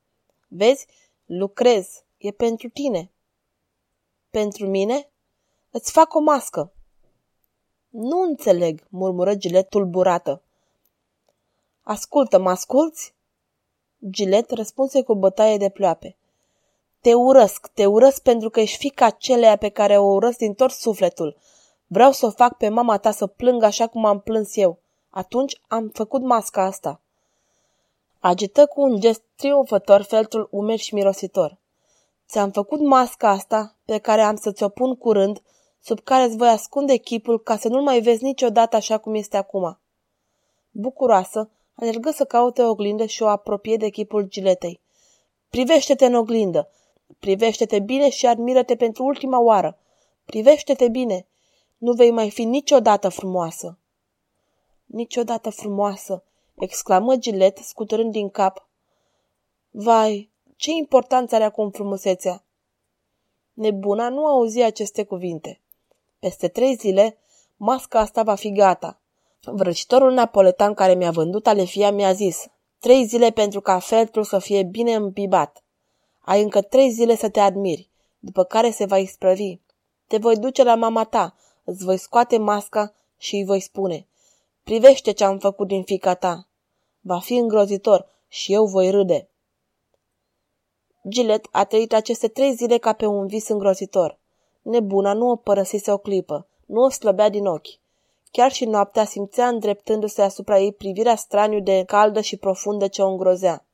Vezi, 0.47 0.85
lucrez, 1.25 2.03
e 2.17 2.31
pentru 2.31 2.69
tine. 2.69 3.11
Pentru 4.29 4.67
mine? 4.67 5.09
Îți 5.69 5.91
fac 5.91 6.13
o 6.13 6.19
mască. 6.19 6.73
Nu 7.89 8.21
înțeleg, 8.21 8.87
murmură 8.89 9.35
Gilet 9.35 9.69
tulburată. 9.69 10.41
Ascultă, 11.81 12.39
mă 12.39 12.49
asculți? 12.49 13.13
Gilet 14.09 14.51
răspunse 14.51 15.01
cu 15.01 15.15
bătaie 15.15 15.57
de 15.57 15.69
ploape. 15.69 16.15
Te 17.01 17.13
urăsc, 17.13 17.67
te 17.73 17.85
urăsc 17.85 18.21
pentru 18.21 18.49
că 18.49 18.59
ești 18.59 18.77
fica 18.77 19.05
acelea 19.05 19.55
pe 19.55 19.69
care 19.69 19.97
o 19.97 20.13
urăsc 20.13 20.37
din 20.37 20.53
tot 20.53 20.71
sufletul. 20.71 21.37
Vreau 21.87 22.11
să 22.11 22.25
o 22.25 22.29
fac 22.29 22.57
pe 22.57 22.69
mama 22.69 22.97
ta 22.97 23.11
să 23.11 23.27
plângă 23.27 23.65
așa 23.65 23.87
cum 23.87 24.05
am 24.05 24.19
plâns 24.19 24.55
eu. 24.55 24.79
Atunci 25.09 25.61
am 25.67 25.89
făcut 25.93 26.21
masca 26.21 26.63
asta. 26.63 27.01
Agită 28.19 28.65
cu 28.65 28.81
un 28.81 28.99
gest 28.99 29.23
triumfător 29.35 30.01
feltul 30.01 30.47
umed 30.51 30.77
și 30.77 30.93
mirositor. 30.93 31.57
Ți-am 32.27 32.51
făcut 32.51 32.79
masca 32.79 33.29
asta, 33.29 33.75
pe 33.85 33.97
care 33.97 34.21
am 34.21 34.35
să 34.35 34.51
ți-o 34.51 34.69
pun 34.69 34.95
curând, 34.95 35.41
sub 35.79 35.99
care 35.99 36.23
îți 36.23 36.37
voi 36.37 36.49
ascunde 36.49 36.95
chipul 36.95 37.39
ca 37.39 37.57
să 37.57 37.67
nu-l 37.67 37.81
mai 37.81 37.99
vezi 37.99 38.23
niciodată 38.23 38.75
așa 38.75 38.97
cum 38.97 39.13
este 39.13 39.37
acum. 39.37 39.79
Bucuroasă, 40.71 41.49
alergă 41.75 42.11
să 42.11 42.25
caute 42.25 42.61
o 42.61 42.69
oglindă 42.69 43.05
și 43.05 43.23
o 43.23 43.27
apropie 43.27 43.77
de 43.77 43.89
chipul 43.89 44.23
giletei. 44.23 44.81
Privește-te 45.49 46.05
în 46.05 46.13
oglindă! 46.13 46.69
Privește-te 47.19 47.79
bine 47.79 48.09
și 48.09 48.25
admiră-te 48.25 48.75
pentru 48.75 49.03
ultima 49.03 49.39
oară! 49.39 49.77
Privește-te 50.25 50.89
bine! 50.89 51.27
Nu 51.77 51.93
vei 51.93 52.11
mai 52.11 52.29
fi 52.29 52.43
niciodată 52.43 53.09
frumoasă! 53.09 53.77
Niciodată 54.85 55.49
frumoasă, 55.49 56.23
exclamă 56.55 57.15
Gilet, 57.15 57.57
scuturând 57.57 58.11
din 58.11 58.29
cap. 58.29 58.67
Vai, 59.69 60.29
ce 60.55 60.71
importanță 60.71 61.35
are 61.35 61.43
acum 61.43 61.69
frumusețea? 61.69 62.43
Nebuna 63.53 64.09
nu 64.09 64.25
auzi 64.25 64.61
aceste 64.61 65.03
cuvinte. 65.03 65.61
Peste 66.19 66.47
trei 66.47 66.75
zile, 66.75 67.17
masca 67.57 67.99
asta 67.99 68.23
va 68.23 68.35
fi 68.35 68.51
gata. 68.51 68.99
Vrăcitorul 69.41 70.11
napoletan 70.11 70.73
care 70.73 70.93
mi-a 70.93 71.11
vândut 71.11 71.47
alefia 71.47 71.91
mi-a 71.91 72.13
zis, 72.13 72.47
trei 72.79 73.05
zile 73.05 73.31
pentru 73.31 73.61
ca 73.61 73.79
feltrul 73.79 74.23
să 74.23 74.39
fie 74.39 74.63
bine 74.63 74.93
îmbibat. 74.93 75.60
Ai 76.21 76.41
încă 76.41 76.61
trei 76.61 76.91
zile 76.91 77.15
să 77.15 77.29
te 77.29 77.39
admiri, 77.39 77.89
după 78.19 78.43
care 78.43 78.71
se 78.71 78.85
va 78.85 78.97
isprăvi. 78.97 79.57
Te 80.07 80.17
voi 80.17 80.37
duce 80.37 80.63
la 80.63 80.75
mama 80.75 81.03
ta, 81.03 81.35
îți 81.63 81.83
voi 81.83 81.97
scoate 81.97 82.37
masca 82.37 82.93
și 83.17 83.35
îi 83.35 83.45
voi 83.45 83.59
spune, 83.59 84.07
privește 84.63 85.11
ce 85.11 85.23
am 85.23 85.37
făcut 85.37 85.67
din 85.67 85.83
fica 85.83 86.13
ta. 86.13 86.47
Va 86.99 87.19
fi 87.19 87.35
îngrozitor 87.35 88.07
și 88.27 88.53
eu 88.53 88.65
voi 88.65 88.89
râde. 88.89 89.29
Gilet 91.07 91.47
a 91.51 91.65
trăit 91.65 91.93
aceste 91.93 92.27
trei 92.27 92.53
zile 92.53 92.77
ca 92.77 92.93
pe 92.93 93.05
un 93.05 93.27
vis 93.27 93.47
îngrozitor. 93.47 94.19
Nebuna 94.61 95.13
nu 95.13 95.29
o 95.29 95.35
părăsise 95.35 95.91
o 95.91 95.97
clipă, 95.97 96.47
nu 96.65 96.81
o 96.81 96.89
slăbea 96.89 97.29
din 97.29 97.45
ochi. 97.45 97.79
Chiar 98.31 98.51
și 98.51 98.65
noaptea 98.65 99.05
simțea 99.05 99.47
îndreptându-se 99.47 100.21
asupra 100.21 100.59
ei 100.59 100.73
privirea 100.73 101.15
straniu 101.15 101.59
de 101.59 101.83
caldă 101.83 102.21
și 102.21 102.37
profundă 102.37 102.87
ce 102.87 103.01
o 103.01 103.07
îngrozea. 103.07 103.65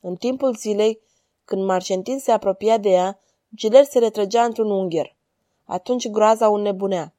În 0.00 0.14
timpul 0.14 0.54
zilei, 0.54 1.00
când 1.44 1.64
Marcentin 1.64 2.18
se 2.18 2.30
apropia 2.32 2.78
de 2.78 2.88
ea, 2.88 3.18
Gilet 3.54 3.86
se 3.86 3.98
retrăgea 3.98 4.44
într-un 4.44 4.70
ungher. 4.70 5.16
Atunci 5.64 6.08
groaza 6.08 6.50
o 6.50 6.58
nebunea. 6.58 7.14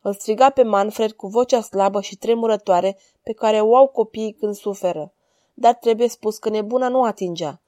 Îl 0.00 0.14
striga 0.14 0.50
pe 0.50 0.62
Manfred 0.62 1.12
cu 1.12 1.26
vocea 1.26 1.60
slabă 1.60 2.00
și 2.00 2.16
tremurătoare 2.16 2.98
pe 3.22 3.32
care 3.32 3.60
o 3.60 3.76
au 3.76 3.86
copiii 3.88 4.32
când 4.32 4.54
suferă. 4.54 5.12
Dar 5.54 5.74
trebuie 5.74 6.08
spus 6.08 6.38
că 6.38 6.48
nebuna 6.48 6.88
nu 6.88 7.02
atingea. 7.02 7.60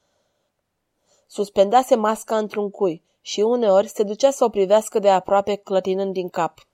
Suspendase 1.27 1.95
masca 1.95 2.37
într-un 2.37 2.71
cui 2.71 3.03
și 3.21 3.41
uneori 3.41 3.89
se 3.89 4.03
ducea 4.03 4.31
să 4.31 4.45
o 4.45 4.49
privească 4.49 4.99
de 4.99 5.11
aproape 5.11 5.55
clătinând 5.55 6.13
din 6.13 6.29
cap. 6.29 6.68